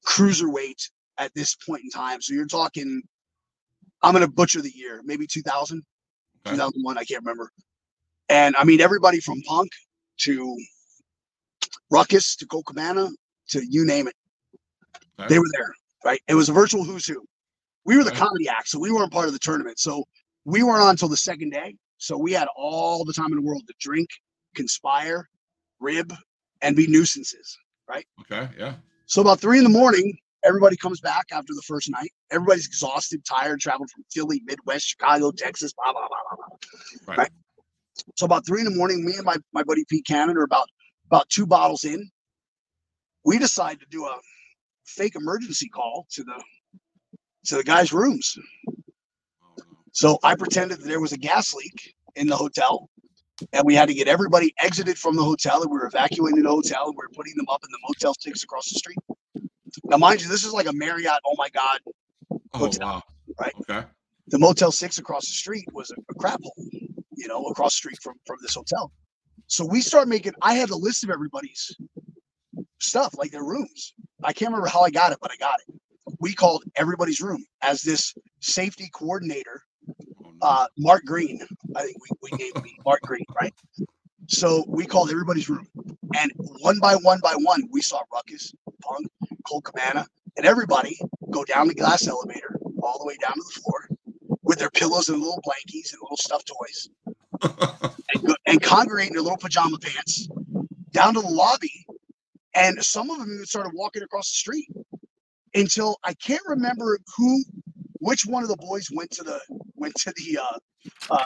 [0.07, 2.21] cruiserweight at this point in time.
[2.21, 3.01] So you're talking,
[4.02, 5.84] I'm gonna butcher the year, maybe 2000,
[6.46, 6.56] Okay.
[6.56, 7.50] 2001, I can't remember.
[8.30, 9.70] And I mean everybody from Punk
[10.22, 10.58] to
[11.89, 13.10] Ruckus to Colt Cabana
[13.50, 14.16] to you name it,
[15.20, 15.30] Okay.
[15.30, 15.74] they were there.
[16.04, 16.22] Right?
[16.28, 17.26] It was a virtual who's who.
[17.86, 18.20] We were the Okay.
[18.20, 19.80] comedy act, so we weren't part of the tournament.
[19.80, 20.04] So
[20.43, 21.76] we weren't on until the second day.
[21.98, 24.10] So we had all the time in the world to drink,
[24.56, 25.28] conspire,
[25.80, 26.14] rib,
[26.62, 27.58] and be nuisances.
[27.88, 28.08] Right?
[28.22, 28.50] Okay.
[28.58, 28.76] Yeah.
[29.06, 32.12] So about three in the morning, everybody comes back after the first night.
[32.32, 36.58] Everybody's exhausted, tired, traveled from Philly, Midwest, Chicago, Texas, blah blah blah blah blah.
[37.08, 37.18] Right.
[37.20, 37.32] Right.
[38.16, 40.68] So about three in the morning, me and my, my buddy Pete Cannon are about
[41.08, 42.10] about two bottles in.
[43.26, 44.20] We decide to do a
[44.86, 46.43] fake emergency call to the
[47.46, 48.38] to the guys' rooms.
[49.93, 52.89] So I pretended that there was a gas leak in the hotel,
[53.54, 56.50] and we had to get everybody exited from the hotel, and we were evacuating the
[56.50, 58.98] hotel, and we were putting them up in the Motel Six across the street.
[59.84, 61.19] Now, mind you, this is like a Marriott.
[61.26, 61.80] Oh my God,
[62.53, 63.03] Oh, Hotel, wow.
[63.39, 63.53] right?
[63.69, 63.86] Okay.
[64.28, 66.65] the Motel Six across the street was a, a crap hole,
[67.15, 68.91] you know, across the street from from this hotel.
[69.47, 70.34] So we started making.
[70.41, 71.76] I had a list of everybody's
[72.80, 73.93] stuff, like their rooms.
[74.23, 75.76] I can't remember how I got it, but I got it.
[76.19, 79.61] We called everybody's room as this safety coordinator
[80.23, 81.39] Oh, uh, Mark Green.
[81.76, 83.53] I think we, we named me Mark Green, right?
[84.28, 85.67] So we called everybody's room,
[86.15, 88.51] and one by one by one, we saw Ruckus,
[88.82, 89.05] Punk,
[89.48, 90.06] Colt Cabana,
[90.38, 91.00] and everybody
[91.32, 93.89] go down the glass elevator all the way down to the floor
[94.43, 96.89] with their pillows and little blankies and little stuffed toys,
[98.14, 100.28] and, go, and congregate in their little pajama pants
[100.91, 101.72] down to the lobby.
[102.56, 104.68] And some of them even started walking across the street
[105.56, 107.43] until I can't remember who,
[108.00, 109.41] which one of the boys went to the
[109.76, 110.60] went to the uh,
[111.12, 111.26] uh,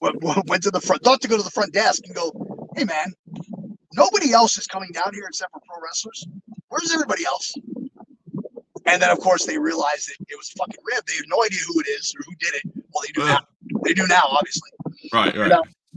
[0.00, 2.32] went, went to the front, thought to go to the front desk and go,
[2.76, 3.12] "Hey man,
[3.94, 6.26] nobody else is coming down here except for pro wrestlers.
[6.70, 7.52] Where's everybody else?"
[8.86, 11.04] And then of course they realized that it was fucking Rib.
[11.06, 12.62] They have no idea who it is or who did it.
[12.92, 13.40] Well, they do now.
[13.84, 14.70] They do now, obviously.
[15.12, 15.36] right.
[15.36, 15.52] Right.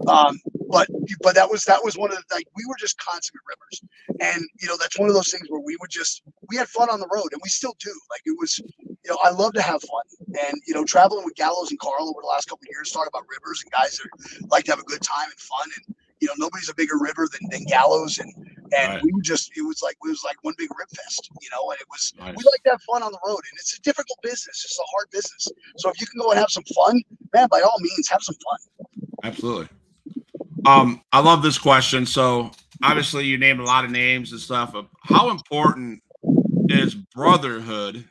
[0.08, 0.88] Um, but
[1.22, 3.84] but that was that was one of the like we were just consummate ribbers,
[4.20, 6.90] and you know that's one of those things where we would just we had fun
[6.90, 7.94] on the road, and we still do.
[8.10, 11.36] Like it was, you know, I love to have fun, and you know, traveling with
[11.36, 14.50] Gallows and Carl over the last couple of years, talking about ribbers and guys that
[14.50, 17.28] like to have a good time and fun, and you know, nobody's a bigger ribber
[17.32, 18.34] than, than Gallows, and
[18.78, 19.04] and Right.
[19.04, 21.72] we would just it was like it was like one big rib fest, you know,
[21.72, 22.36] and it was Nice.
[22.38, 24.64] we like to have fun on the road, and it's a difficult business.
[24.66, 25.48] It's a hard business.
[25.78, 27.02] So if you can go and have some fun,
[27.34, 28.86] man, by all means, have some fun.
[29.24, 29.70] Absolutely.
[30.66, 32.06] Um, I love this question.
[32.06, 32.52] So
[32.84, 34.76] obviously you named a lot of names and stuff.
[35.02, 36.02] How important
[36.70, 38.06] is brotherhood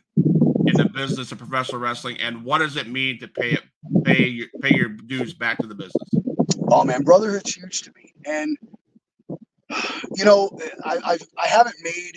[0.66, 3.62] in the business of professional wrestling, and what does it mean to pay it,
[4.04, 6.08] pay your pay your dues back to the business?
[6.70, 8.56] Oh man, brotherhood's huge to me, and
[10.16, 10.50] you know,
[10.84, 12.12] I I've, I haven't made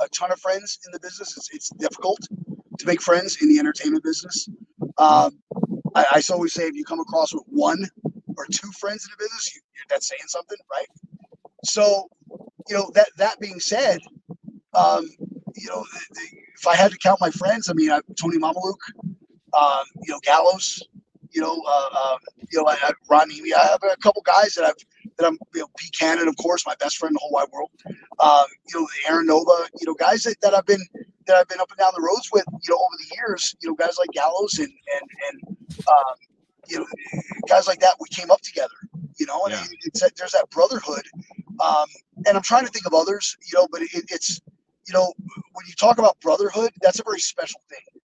[0.00, 1.36] a ton of friends in the business.
[1.36, 2.20] It's, it's difficult
[2.78, 4.48] to make friends in the entertainment business.
[4.98, 5.38] Um,
[5.94, 7.84] I, I always say if you come across with one
[8.36, 10.86] or two friends in the business, you, that's saying something, right?
[11.64, 12.08] So,
[12.68, 14.00] you know that that being said,
[14.74, 15.08] um,
[15.56, 15.84] you know,
[16.56, 18.76] if I had to count my friends, I mean, I, Tony Mamaluke,
[19.58, 20.82] um, you know, Gallows,
[21.30, 22.18] you know, uh, um,
[22.50, 23.30] you know, I, I, Ron.
[23.30, 24.74] I have a couple guys that I've
[25.18, 27.48] that I'm, you know, Pete Cannon, of course, my best friend in the whole wide
[27.52, 27.70] world.
[28.20, 30.82] Um, you know, Aaron Nova, you know, guys that, that I've been
[31.26, 33.54] that I've been up and down the roads with, you know, over the years.
[33.62, 36.14] You know, guys like Gallows and and and um,
[36.68, 36.86] you know,
[37.48, 37.96] guys like that.
[38.00, 38.74] We came up together.
[39.16, 39.64] You know, and yeah.
[39.84, 41.04] it's, it's there's that brotherhood.
[41.64, 41.86] Um,
[42.26, 43.36] and I'm trying to think of others.
[43.52, 44.40] You know, but it, it's
[44.86, 45.12] you know,
[45.52, 48.00] when you talk about brotherhood, that's a very special thing.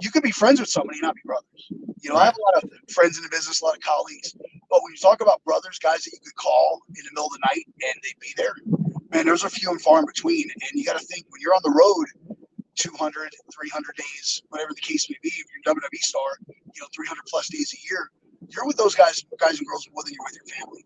[0.00, 1.68] You can be friends with somebody and not be brothers.
[2.00, 4.34] You know, I have a lot of friends in the business, a lot of colleagues,
[4.74, 7.32] but when you talk about brothers, guys that you could call in the middle of
[7.38, 8.58] the night and they'd be there,
[9.14, 10.50] man, there's a few and far in between.
[10.50, 12.10] And you got to think when you're on the road
[12.74, 16.88] 200, 300 days, whatever the case may be, if you're a WWE star, you know,
[16.92, 18.10] 300 plus days a year,
[18.50, 20.82] you're with those guys, guys and girls more than you're with your family.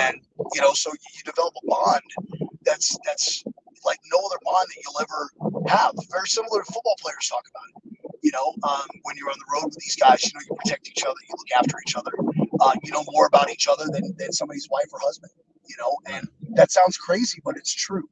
[0.00, 0.16] And,
[0.54, 3.44] you know, so you develop a bond that's, that's
[3.84, 5.92] like no other bond that you'll ever have.
[6.10, 8.08] Very similar to football players talk about it.
[8.22, 10.88] You know, um, when you're on the road with these guys, you know, you protect
[10.88, 12.12] each other, you look after each other.
[12.60, 15.32] Uh, you know more about each other than, than somebody's wife or husband.
[15.66, 18.08] You know, and that sounds crazy, but it's true.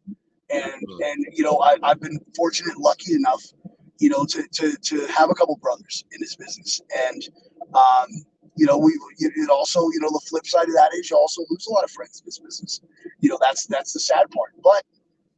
[0.51, 3.43] And and you know, I, I've been fortunate, lucky enough,
[3.99, 7.23] you know, to to to have a couple brothers in this business, and
[7.75, 8.09] um,
[8.57, 11.43] you know, we it also, you know, the flip side of that is you also
[11.51, 12.81] lose a lot of friends in this business.
[13.21, 14.53] You know, that's that's the sad part.
[14.63, 14.85] But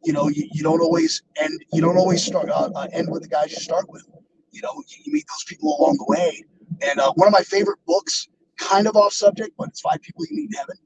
[0.04, 3.22] you know, you, you don't always end you don't always start uh, uh, end with
[3.22, 4.04] the guys you start with.
[4.52, 6.44] You know, you, you meet those people along the way.
[6.82, 8.28] And uh, one of my favorite books,
[8.58, 10.76] kind of off subject, but it's Five People You Meet in Heaven.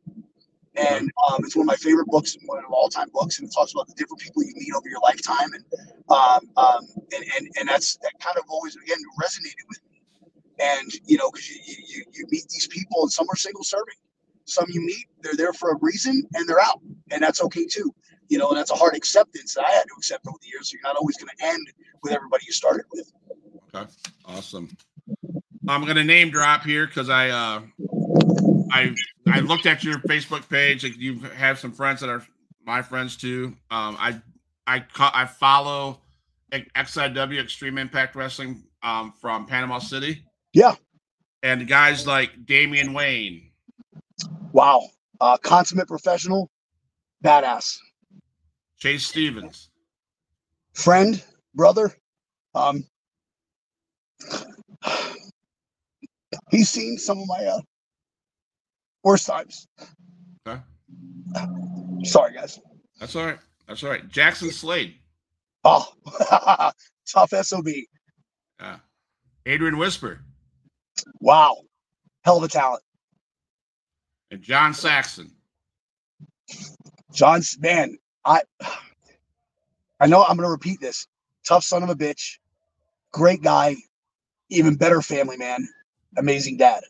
[0.75, 3.49] And um, it's one of my favorite books, and one of all time books, and
[3.49, 5.65] it talks about the different people you meet over your lifetime, and
[6.09, 10.01] um, um, and, and and that's that kind of always again resonated with me.
[10.61, 11.57] And you know, because you,
[11.87, 13.97] you you meet these people, and some are single serving,
[14.47, 17.95] some you meet, they're there for a reason, and they're out, and that's okay too
[18.33, 20.71] you know, and that's a hard acceptance that I had to accept over the years.
[20.71, 21.67] So you're not always going to end
[22.03, 23.13] with everybody you started with.
[23.75, 23.87] Okay,
[24.25, 24.75] awesome.
[25.73, 27.63] I'm going to name drop here because I uh,
[28.71, 28.95] I
[29.27, 30.85] I looked at your Facebook page.
[30.85, 32.25] Like you have some friends that are
[32.65, 33.57] my friends too.
[33.71, 34.21] Um, I
[34.67, 36.03] I I follow
[36.53, 40.25] XIW Extreme Impact Wrestling um, from Panama City.
[40.53, 40.75] Yeah,
[41.43, 43.51] and guys like Damian Wayne.
[44.53, 44.89] Wow,
[45.21, 46.51] uh, consummate professional,
[47.25, 47.79] badass.
[48.79, 49.71] Chase Stevens.
[50.75, 51.23] Friend,
[51.55, 51.97] brother.
[52.55, 52.85] Um,
[56.51, 57.61] he's seen some of my uh,
[59.03, 59.67] worst times.
[60.47, 60.61] Okay.
[62.05, 62.61] Sorry, guys.
[62.99, 63.39] That's all right.
[63.67, 64.07] That's all right.
[64.09, 64.97] Jackson Slade.
[65.65, 65.87] Oh,
[67.09, 67.69] tough SOB.
[68.61, 68.77] Yeah.
[69.47, 70.21] Adrian Whisper.
[71.21, 71.57] Wow.
[72.25, 72.83] Hell of a talent.
[74.31, 75.31] And John Saxon.
[77.13, 78.43] John's man, I
[80.01, 81.07] I know I'm going to repeat this.
[81.47, 82.39] Tough son of a bitch,
[83.13, 83.77] great guy,
[84.49, 85.69] even better family man,
[86.17, 86.83] amazing dad.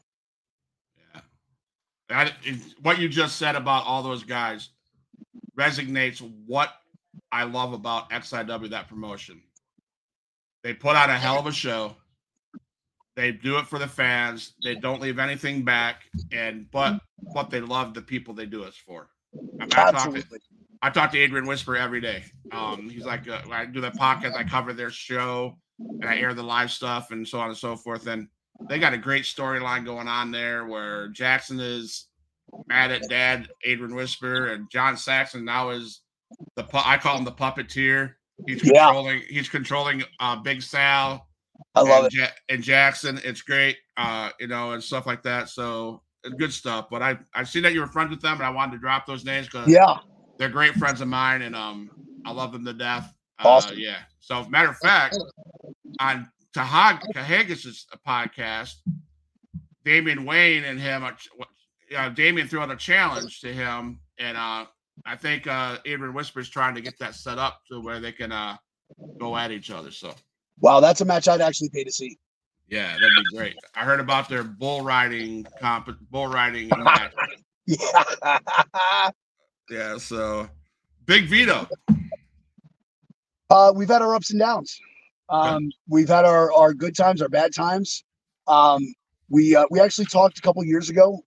[0.96, 1.20] Yeah,
[2.08, 4.70] that is, what you just said about all those guys
[5.56, 6.72] resonates what
[7.30, 9.42] I love about XIW that promotion.
[10.62, 11.96] They put on a hell of a show.
[13.16, 14.54] They do it for the fans.
[14.62, 18.74] They don't leave anything back, and but what they love the people they do it
[18.74, 19.08] for.
[19.60, 20.38] I'm Absolutely.
[20.80, 22.24] I talk to Adrian Whisper every day.
[22.50, 26.34] Um, he's like, uh, I do the podcast, I cover their show, and I air
[26.34, 28.06] the live stuff, and so on and so forth.
[28.06, 28.28] And
[28.68, 32.06] they got a great storyline going on there where Jackson is
[32.66, 36.00] mad at Dad, Adrian Whisper, and John Saxon now is
[36.56, 38.14] the pu- I call him the puppeteer.
[38.46, 39.18] He's controlling.
[39.18, 39.24] Yeah.
[39.28, 41.26] He's controlling uh, Big Sal.
[41.74, 42.18] I love and it.
[42.18, 43.76] Ja- and Jackson, it's great.
[43.96, 45.48] Uh, you know, and stuff like that.
[45.48, 46.02] So
[46.38, 46.86] good stuff.
[46.90, 49.06] But I I see that you were friends with them, and I wanted to drop
[49.06, 49.98] those names because yeah,
[50.38, 51.90] they're great friends of mine, and um,
[52.24, 53.12] I love them to death.
[53.38, 53.62] Uh.
[53.74, 53.98] Yeah.
[54.20, 55.18] So, matter of fact,
[56.00, 58.74] on Tahag Kahagas's podcast,
[59.84, 61.04] Damian Wayne and him,
[61.96, 64.66] uh, Damian threw out a challenge to him, and uh,
[65.06, 68.32] I think uh, Adrian Whisper's trying to get that set up to where they can
[68.32, 68.56] uh,
[69.18, 69.90] go at each other.
[69.90, 70.14] So,
[70.60, 72.18] wow, that's a match I'd actually pay to see.
[72.68, 73.56] Yeah, that'd be great.
[73.74, 77.12] I heard about their bull riding comp, bull riding match.
[77.66, 79.10] Yeah.
[79.70, 79.98] Yeah.
[79.98, 80.48] So
[81.04, 81.68] big Vito.
[83.50, 84.80] Uh, we've had our ups and downs.
[85.32, 88.04] Um, we've had our, our good times, our bad times.
[88.46, 88.94] Um,
[89.30, 91.20] we uh, we actually talked a couple years ago.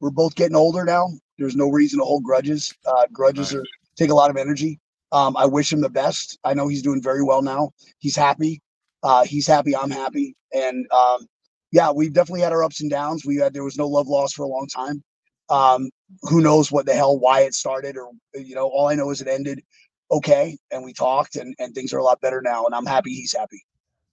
[0.00, 1.08] We're both getting older now.
[1.38, 2.74] There's no reason to hold grudges.
[2.86, 3.60] Uh, grudges Right.
[3.60, 3.64] are
[3.96, 4.80] take a lot of energy.
[5.12, 6.38] Um, I wish him the best.
[6.44, 7.70] I know he's doing very well now.
[7.98, 8.62] He's happy.
[9.02, 9.74] Uh, he's happy.
[9.76, 10.36] I'm happy.
[10.54, 11.26] And um,
[11.72, 13.24] yeah, we've definitely had our ups and downs.
[13.24, 15.02] We had there was no love lost for a long time.
[15.48, 15.90] Um,
[16.22, 19.20] who knows what the hell why it started or you know all I know is
[19.22, 19.62] it ended
[20.10, 23.10] okay and we talked and and things are a lot better now and I'm happy
[23.10, 23.62] he's happy.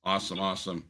[0.04, 0.40] Awesome.
[0.40, 0.84] Awesome.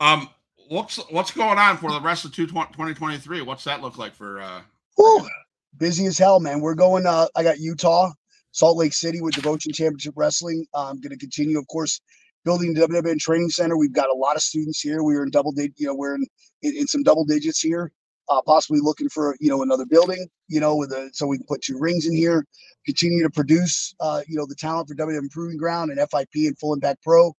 [0.00, 0.28] Um,
[0.68, 3.42] what's what's going on for the rest of two, 2023?
[3.42, 4.62] What's that look like for uh
[5.78, 6.60] busy as hell, man.
[6.60, 7.06] We're going.
[7.06, 8.10] Uh, I got Utah,
[8.52, 10.66] Salt Lake City with Devotion Championship Wrestling.
[10.74, 12.00] I'm going to continue, of course,
[12.44, 13.76] building the WWN Training Center.
[13.76, 15.02] We've got a lot of students here.
[15.02, 15.74] We are in double digit.
[15.78, 16.26] You know, we're in,
[16.62, 17.92] in, in some double digits here.
[18.28, 20.26] Uh, possibly looking for you know another building.
[20.48, 22.44] You know, with a so we can put two rings in here.
[22.86, 23.94] Continue to produce.
[24.00, 27.32] Uh, you know, the talent for WWN Improving Ground and FIP and Full Impact Pro.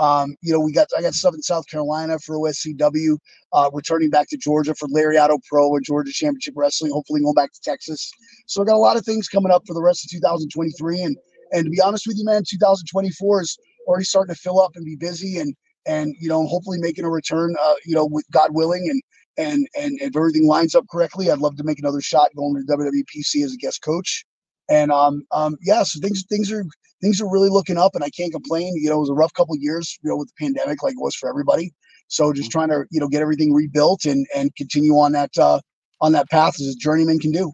[0.00, 3.18] Um, you know, we got I got stuff in South Carolina for OSCW
[3.52, 6.90] uh, returning back to Georgia for Lariato Pro and Georgia Championship Wrestling.
[6.90, 8.10] Hopefully, going back to Texas.
[8.46, 11.02] So I got a lot of things coming up for the rest of 2023.
[11.02, 11.16] And
[11.52, 14.86] and to be honest with you, man, 2024 is already starting to fill up and
[14.86, 15.54] be busy, and
[15.86, 17.54] and you know, hopefully making a return.
[17.60, 19.02] Uh, you know, with God willing, and
[19.38, 22.76] and and if everything lines up correctly, I'd love to make another shot going to
[22.76, 24.24] WWPC as a guest coach.
[24.68, 26.64] And um, um, yeah, so things things are
[27.02, 28.74] things are really looking up, and I can't complain.
[28.76, 30.92] You know, it was a rough couple of years, you know, with the pandemic, like
[30.94, 31.72] it was for everybody.
[32.08, 35.60] So just trying to you know get everything rebuilt and and continue on that uh,
[36.00, 37.52] on that path as a journeyman can do.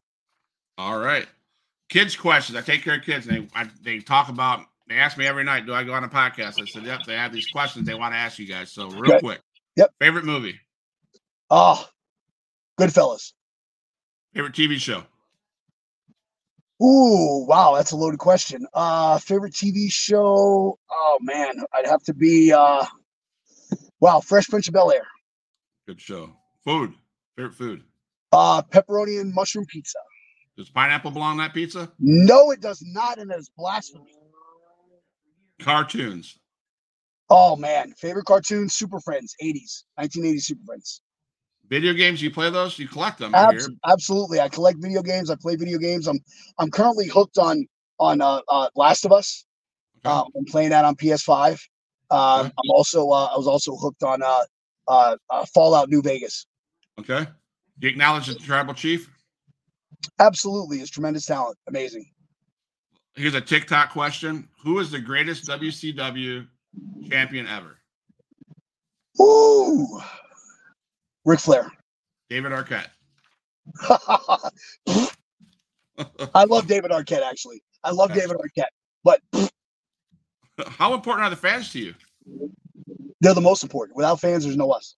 [0.78, 1.26] all right.
[1.88, 2.56] Kids questions.
[2.56, 5.44] I take care of kids and they I, they talk about they ask me every
[5.44, 6.60] night, do I go on a podcast?
[6.60, 8.72] I said, Yep, they have these questions they want to ask you guys.
[8.72, 9.18] So real Okay.
[9.18, 9.40] quick.
[9.76, 9.90] Yep.
[10.00, 10.58] Favorite movie,
[11.50, 11.86] Oh,
[12.78, 13.32] Goodfellas.
[14.34, 15.04] favorite TV show.
[16.82, 18.66] Ooh, wow, that's a loaded question.
[18.74, 20.78] Uh, favorite TV show?
[20.90, 22.84] Oh man, I'd have to be uh,
[24.00, 25.06] wow, Fresh Prince of Bel Air.
[25.86, 26.32] Good show.
[26.64, 26.92] Food.
[27.36, 27.82] Favorite food.
[28.32, 29.98] Uh, pepperoni and mushroom pizza.
[30.56, 31.90] Does pineapple belong on that pizza?
[31.98, 34.10] No, it does not, and it is blasphemy.
[35.60, 36.38] Cartoons.
[37.30, 38.68] Oh man, favorite cartoon?
[38.68, 41.00] Super Friends, '80s, 1980s Super Friends.
[41.68, 42.78] Video games, you play those?
[42.78, 43.34] You collect them.
[43.34, 45.30] Abs- absolutely, I collect video games.
[45.30, 46.06] I play video games.
[46.06, 46.20] I'm
[46.58, 47.66] I'm currently hooked on
[47.98, 49.44] on uh, uh Last of Us.
[50.04, 50.14] Okay.
[50.14, 51.58] Uh, I'm playing that on PS5.
[52.10, 52.48] Um, Okay.
[52.48, 54.44] I'm also uh, I was also hooked on uh,
[54.86, 55.16] uh,
[55.52, 56.46] Fallout New Vegas.
[57.00, 57.26] Okay.
[57.80, 59.10] You acknowledge the tribal chief?
[60.18, 61.58] Absolutely, is tremendous talent.
[61.68, 62.06] Amazing.
[63.14, 64.48] Here's a TikTok question.
[64.62, 66.46] Who is the greatest WCW
[67.10, 67.78] champion ever?
[69.20, 70.00] Ooh,
[71.26, 71.70] Ric Flair.
[72.30, 72.86] David Arquette.
[76.34, 77.22] I love David Arquette.
[77.22, 78.70] Actually, I love David Arquette.
[79.04, 79.20] But
[80.66, 81.94] How important are the fans to you?
[83.20, 83.96] they're the most important.
[83.96, 84.96] Without fans, there's no us.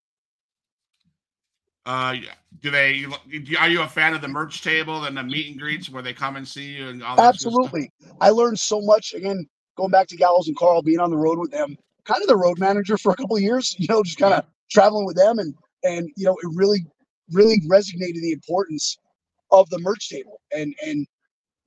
[1.86, 2.16] Uh,
[2.60, 3.06] do they?
[3.58, 6.12] Are you a fan of the merch table and the meet and greets where they
[6.12, 7.32] come and see you and all that?
[7.32, 7.52] good stuff?
[7.54, 7.90] Absolutely.
[8.20, 9.14] I learned so much.
[9.14, 12.28] Again, going back to Gallows and Carl, being on the road with them, kind of
[12.28, 13.74] the road manager for a couple of years.
[13.78, 15.54] You know, just kind of traveling with them, and
[15.84, 16.84] and you know, it really,
[17.32, 18.96] really resonated the importance
[19.50, 21.06] of the merch table and and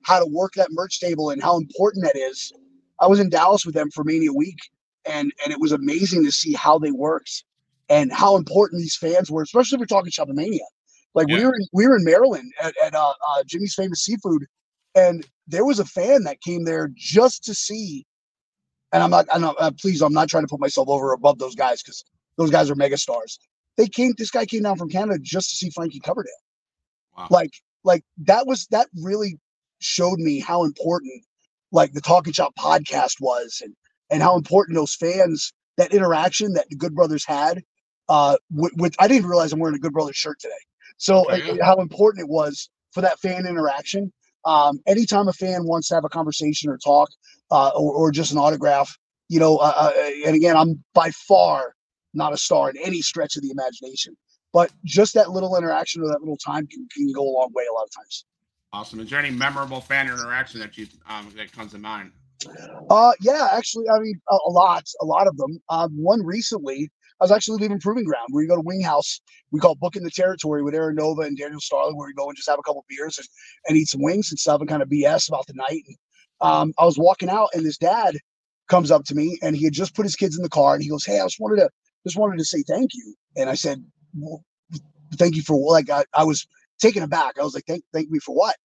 [0.04, 2.52] how to work that merch table and how important that is.
[3.00, 4.58] I was in Dallas with them for Mania Week,
[5.04, 7.44] and and it was amazing to see how they worked
[7.88, 10.60] and how important these fans were, especially if we're talking Shopomania.
[11.14, 11.48] Like we Yeah.
[11.48, 14.46] were in, we were in Maryland at, at uh, uh, Jimmy's Famous Seafood,
[14.94, 18.06] and there was a fan that came there just to see.
[18.92, 21.38] And I'm not, I'm not uh, please, I'm not trying to put myself over above
[21.38, 22.04] those guys because
[22.36, 23.38] those guys are mega stars.
[23.76, 26.32] They came, this guy came down from Canada just to see Frankie Coverdale.
[27.16, 27.28] Wow.
[27.30, 27.52] Like,
[27.84, 29.38] like that was that really
[29.80, 31.24] showed me how important
[31.72, 33.74] like the Talking Shop podcast was, and
[34.10, 37.62] and how important those fans that interaction that the Good Brothers had.
[38.08, 40.52] Uh, with, with I didn't realize I'm wearing a Good Brothers shirt today.
[40.98, 44.12] So uh, how important it was for that fan interaction.
[44.44, 47.08] Um, anytime a fan wants to have a conversation or talk,
[47.50, 48.96] uh, or, or just an autograph,
[49.28, 49.92] you know, uh, uh,
[50.26, 51.74] and again, I'm by far
[52.14, 54.16] not a star in any stretch of the imagination,
[54.52, 57.64] but just that little interaction or that little time can, can go a long way
[57.70, 58.24] a lot of times.
[58.72, 59.00] Awesome.
[59.00, 62.10] Is there any memorable fan interaction that you um, that comes to mind?
[62.90, 65.60] Uh, yeah, actually, I mean, a, a lot, a lot of them.
[65.68, 66.90] Um, one recently,
[67.20, 68.28] I was actually leaving Proving Ground.
[68.30, 69.20] Where we go to Wing House.
[69.50, 72.36] We call Booking the Territory with Aaron Nova and Daniel Starling, where we go and
[72.36, 73.28] just have a couple beers and,
[73.68, 75.82] and eat some wings and stuff and kind of BS about the night.
[75.86, 75.96] And,
[76.40, 78.16] um, I was walking out, and this dad
[78.68, 80.82] comes up to me, and he had just put his kids in the car, and
[80.82, 81.68] he goes, "Hey, I just wanted to
[82.06, 83.84] just wanted to say thank you." And I said,
[84.14, 84.44] well,
[85.16, 86.06] "Thank you for like I, got.
[86.14, 86.46] I was
[86.82, 87.38] taken aback.
[87.38, 88.56] I was like, thank, thank me for what?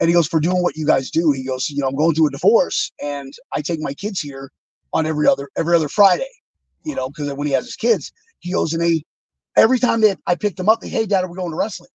[0.00, 1.30] And he goes, for doing what you guys do.
[1.30, 4.50] He goes, you know, I'm going through a divorce and I take my kids here
[4.92, 6.28] on every other every other Friday,
[6.84, 9.04] you know, because when he has his kids, he goes and they
[9.56, 11.90] every time that I picked them up, they hey dad, we're going to wrestling,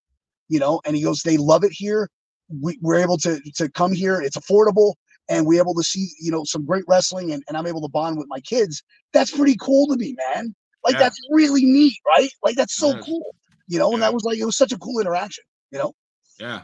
[0.47, 2.09] you know, and he goes, they love it here.
[2.49, 4.21] We, we're able to to come here.
[4.21, 4.93] It's affordable
[5.29, 7.89] and we're able to see, you know, some great wrestling and, and I'm able to
[7.89, 8.81] bond with my kids.
[9.11, 10.55] That's pretty cool to me, man.
[10.83, 10.99] Like Yeah.
[10.99, 12.29] that's really neat, right?
[12.43, 13.05] Like that's so is.
[13.05, 13.35] cool.
[13.67, 15.93] You know, and that was like it was such a cool interaction, you know?
[16.39, 16.61] Yeah,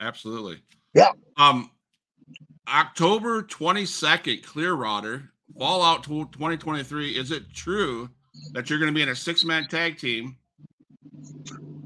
[0.00, 0.62] absolutely.
[0.94, 1.10] Yeah.
[1.36, 1.70] Um,
[2.68, 7.10] October 22nd, Clearwater, Fallout tw- 2023.
[7.10, 8.08] Is it true
[8.52, 10.36] that you're going to be in a six man tag team?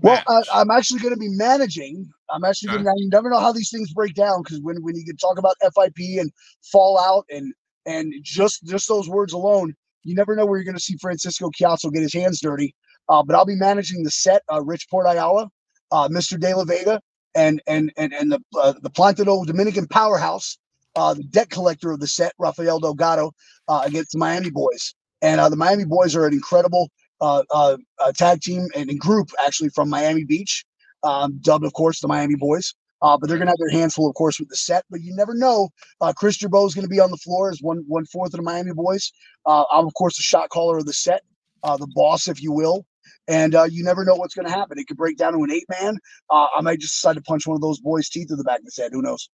[0.02, 2.08] Well, I, I'm actually going to be managing.
[2.30, 2.92] I'm actually going to.
[2.96, 5.56] You never know how these things break down because when when you can talk about
[5.60, 6.32] FIP and
[6.72, 7.52] Fallout and
[7.86, 9.74] and just just those words alone,
[10.04, 12.74] you never know where you're going to see Francisco Ciatso get his hands dirty.
[13.08, 15.50] Uh, but I'll be managing the set, uh, Rich Port Ayala,
[15.92, 16.38] uh, Mr.
[16.40, 17.00] De La Vega,
[17.34, 20.58] and and and and the uh, the Plantido Dominican powerhouse,
[20.96, 23.32] uh, the debt collector of the set, Rafael Delgado,
[23.68, 24.94] uh, against the Miami Boys.
[25.22, 26.90] And uh, the Miami Boys are an incredible
[27.20, 30.64] uh, uh, uh, tag team and, and group actually from Miami Beach,
[31.04, 32.74] um, dubbed of course the Miami Boys.
[33.02, 34.84] Uh, but they're gonna have their hands full, of course, with the set.
[34.90, 35.70] But you never know.
[36.00, 38.42] Uh, Chris Gerbeau is gonna be on the floor as one one fourth of the
[38.42, 39.12] Miami Boys.
[39.46, 41.22] Uh, I'm of course the shot caller of the set,
[41.62, 42.86] uh, the boss, if you will.
[43.28, 44.78] And uh, you never know what's gonna happen.
[44.78, 45.98] It could break down to an eight man.
[46.30, 48.60] Uh, I might just decide to punch one of those boys' teeth in the back
[48.60, 48.92] of his head.
[48.92, 49.30] Who knows?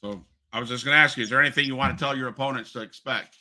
[0.00, 2.16] So I was just going to ask you, is there anything you want to tell
[2.16, 3.36] your opponents to expect?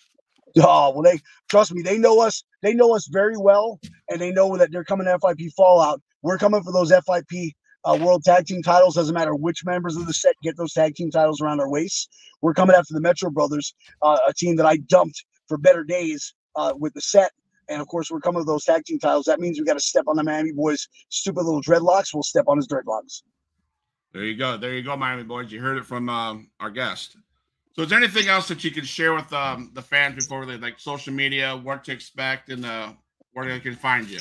[0.57, 1.81] Oh well, they trust me.
[1.81, 2.43] They know us.
[2.61, 3.79] They know us very well,
[4.09, 6.01] and they know that they're coming to FIP Fallout.
[6.23, 7.53] We're coming for those FIP
[7.85, 8.95] uh, World Tag Team titles.
[8.95, 12.07] Doesn't matter which members of the set get those tag team titles around our waists.
[12.41, 16.33] We're coming after the Metro Brothers, uh, a team that I dumped for better days
[16.55, 17.31] uh, with the set.
[17.69, 19.25] And of course, we're coming with those tag team titles.
[19.25, 22.13] That means we got to step on the Miami Boys' stupid little dreadlocks.
[22.13, 23.21] We'll step on his dreadlocks.
[24.13, 24.57] There you go.
[24.57, 25.51] There you go, Miami boys.
[25.51, 27.15] You heard it from um, our guest.
[27.73, 30.57] So, is there anything else that you can share with um, the fans before they
[30.57, 32.91] like social media, what to expect, and uh,
[33.31, 34.19] where they can find you?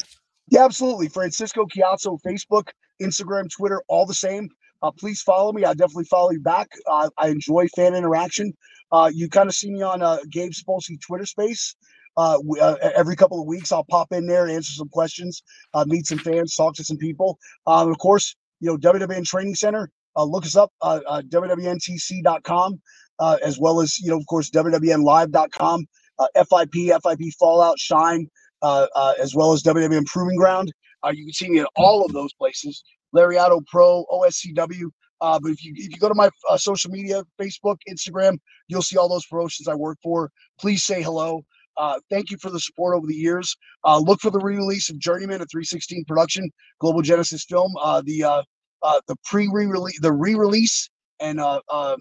[0.49, 1.09] Yeah, absolutely.
[1.09, 2.69] Francisco Ciatso, Facebook,
[3.01, 4.49] Instagram, Twitter, all the same.
[4.83, 5.65] Uh, please follow me.
[5.65, 6.69] I definitely follow you back.
[6.91, 8.53] Uh, I enjoy fan interaction.
[8.93, 11.77] Uh, you kind of see me on uh, Gabe Sapolsky Twitter space.
[12.17, 15.43] Uh, uh, every couple of weeks, I'll pop in there, answer some questions,
[15.87, 17.39] meet some fans, talk to some people.
[17.67, 19.91] Um, of course, you know, WWN Training Center.
[20.17, 22.81] Uh, look us up, uh, uh, WWNTC.com,
[23.19, 25.87] uh, as well as, you know, of course, WWNLive.com,
[26.19, 28.29] uh, FIP, FIP Fallout, Shine,
[28.63, 30.73] as well as WWN Proving Ground.
[31.05, 32.83] Uh, you can see me at all of those places.
[33.15, 34.91] Lariato Pro, OSCW.
[35.21, 38.39] Uh, but if you if you go to my uh, social media, Facebook, Instagram,
[38.69, 40.31] you'll see all those promotions I work for.
[40.59, 41.43] Please say hello.
[41.77, 43.57] Uh, thank you for the support over the years.
[43.85, 47.73] Uh, look for the re-release of Journeyman, a 316 production, Global Genesis film.
[47.81, 48.43] Uh, the uh,
[48.83, 50.91] uh, the pre-re-release, the re-release,
[51.21, 51.99] and uh, um,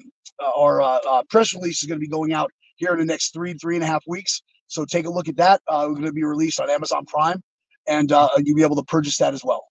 [0.56, 3.76] our press release is going to be going out here in the next three three
[3.76, 4.42] and a half weeks.
[4.68, 5.62] So take a look at that.
[5.70, 7.42] We're going to be released on Amazon Prime,
[7.90, 9.66] and uh, you'll be able to purchase that as well.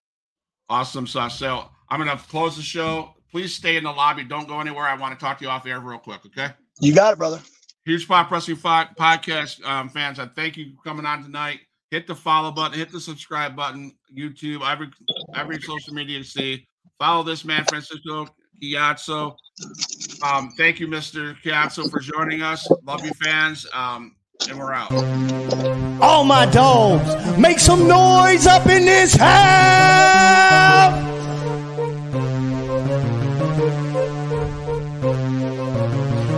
[0.69, 1.07] Awesome.
[1.07, 3.15] So, I'm going to close the show.
[3.31, 4.23] Please stay in the lobby.
[4.23, 4.85] Don't go anywhere.
[4.85, 6.25] I want to talk to you off air real quick.
[6.25, 6.49] Okay.
[6.79, 7.41] You got it, brother.
[7.85, 11.61] Huge Pop Wrestling Podcast um, fans, I thank you for coming on tonight.
[11.89, 14.89] Hit the follow button, hit the subscribe button, YouTube, every
[15.33, 16.67] every social media you see.
[16.99, 18.27] Follow this man, Francisco
[18.61, 19.35] Ciatso.
[20.23, 21.35] Um, thank you, Mr.
[21.41, 22.69] Ciatso, for joining us.
[22.83, 23.65] Love you, fans.
[23.73, 24.15] Um,
[24.47, 24.91] and we're out.
[26.01, 30.97] All my dogs, make some noise up in this house.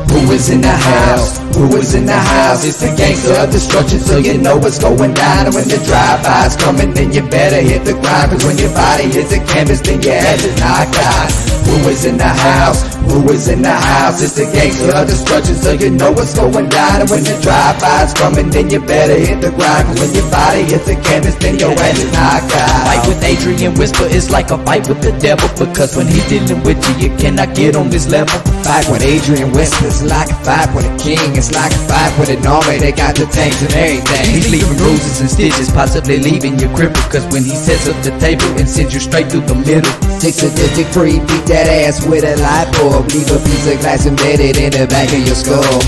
[0.09, 1.37] Who is in the house?
[1.55, 2.65] Who is in the house?
[2.65, 5.45] It's the gangster of destruction, so you know what's going down.
[5.45, 8.31] And when the drive-by's coming, then you better hit the grind.
[8.31, 11.50] Cause when your body hits the canvas, then your ass is knocked out.
[11.71, 12.83] Who is in the house?
[13.07, 14.19] Who is in the house?
[14.19, 16.99] It's the gangster of destruction, so you know what's going down.
[16.99, 19.87] And when the drive-by's coming, then you better hit the grind.
[19.87, 22.83] Cause when your body hits the canvas, then your ass is knocked out.
[22.91, 26.59] Fight with Adrian Whisper is like a fight with the devil because when he's dealing
[26.67, 28.35] with you, you cannot get on this level.
[28.67, 31.23] Fight with Adrian Whispers, like a fight with a king.
[31.39, 32.83] It's like a fight with an army.
[32.83, 34.27] They got the tanks and everything.
[34.27, 38.11] He's leaving bruises and stitches, possibly leaving you crippled because when he sets up the
[38.19, 39.91] table and sends you straight through the middle.
[40.19, 43.05] Six sadistic free, beat that ass with a light bulb.
[43.13, 45.81] Leave a piece of glass embedded in the back of your skull.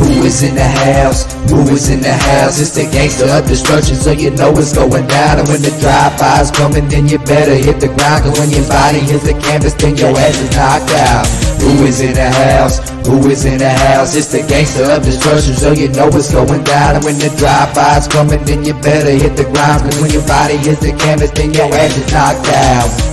[0.00, 1.28] Who is in the house?
[1.50, 2.58] Who is in the house?
[2.58, 5.38] It's the gangster of destruction, so you know what's going down.
[5.38, 8.24] And when the drive-by's coming, then you better hit the ground.
[8.24, 11.26] Cause when your body hits the canvas, then your ass is knocked out.
[11.60, 12.80] Who is in the house?
[13.04, 14.16] Who is in the house?
[14.16, 16.96] It's the gangster of destruction, so you know what's going down.
[16.96, 19.84] And when the drive-by's coming, then you better hit the ground.
[19.84, 23.09] Cause when your body hits the canvas, then your ass is knocked out.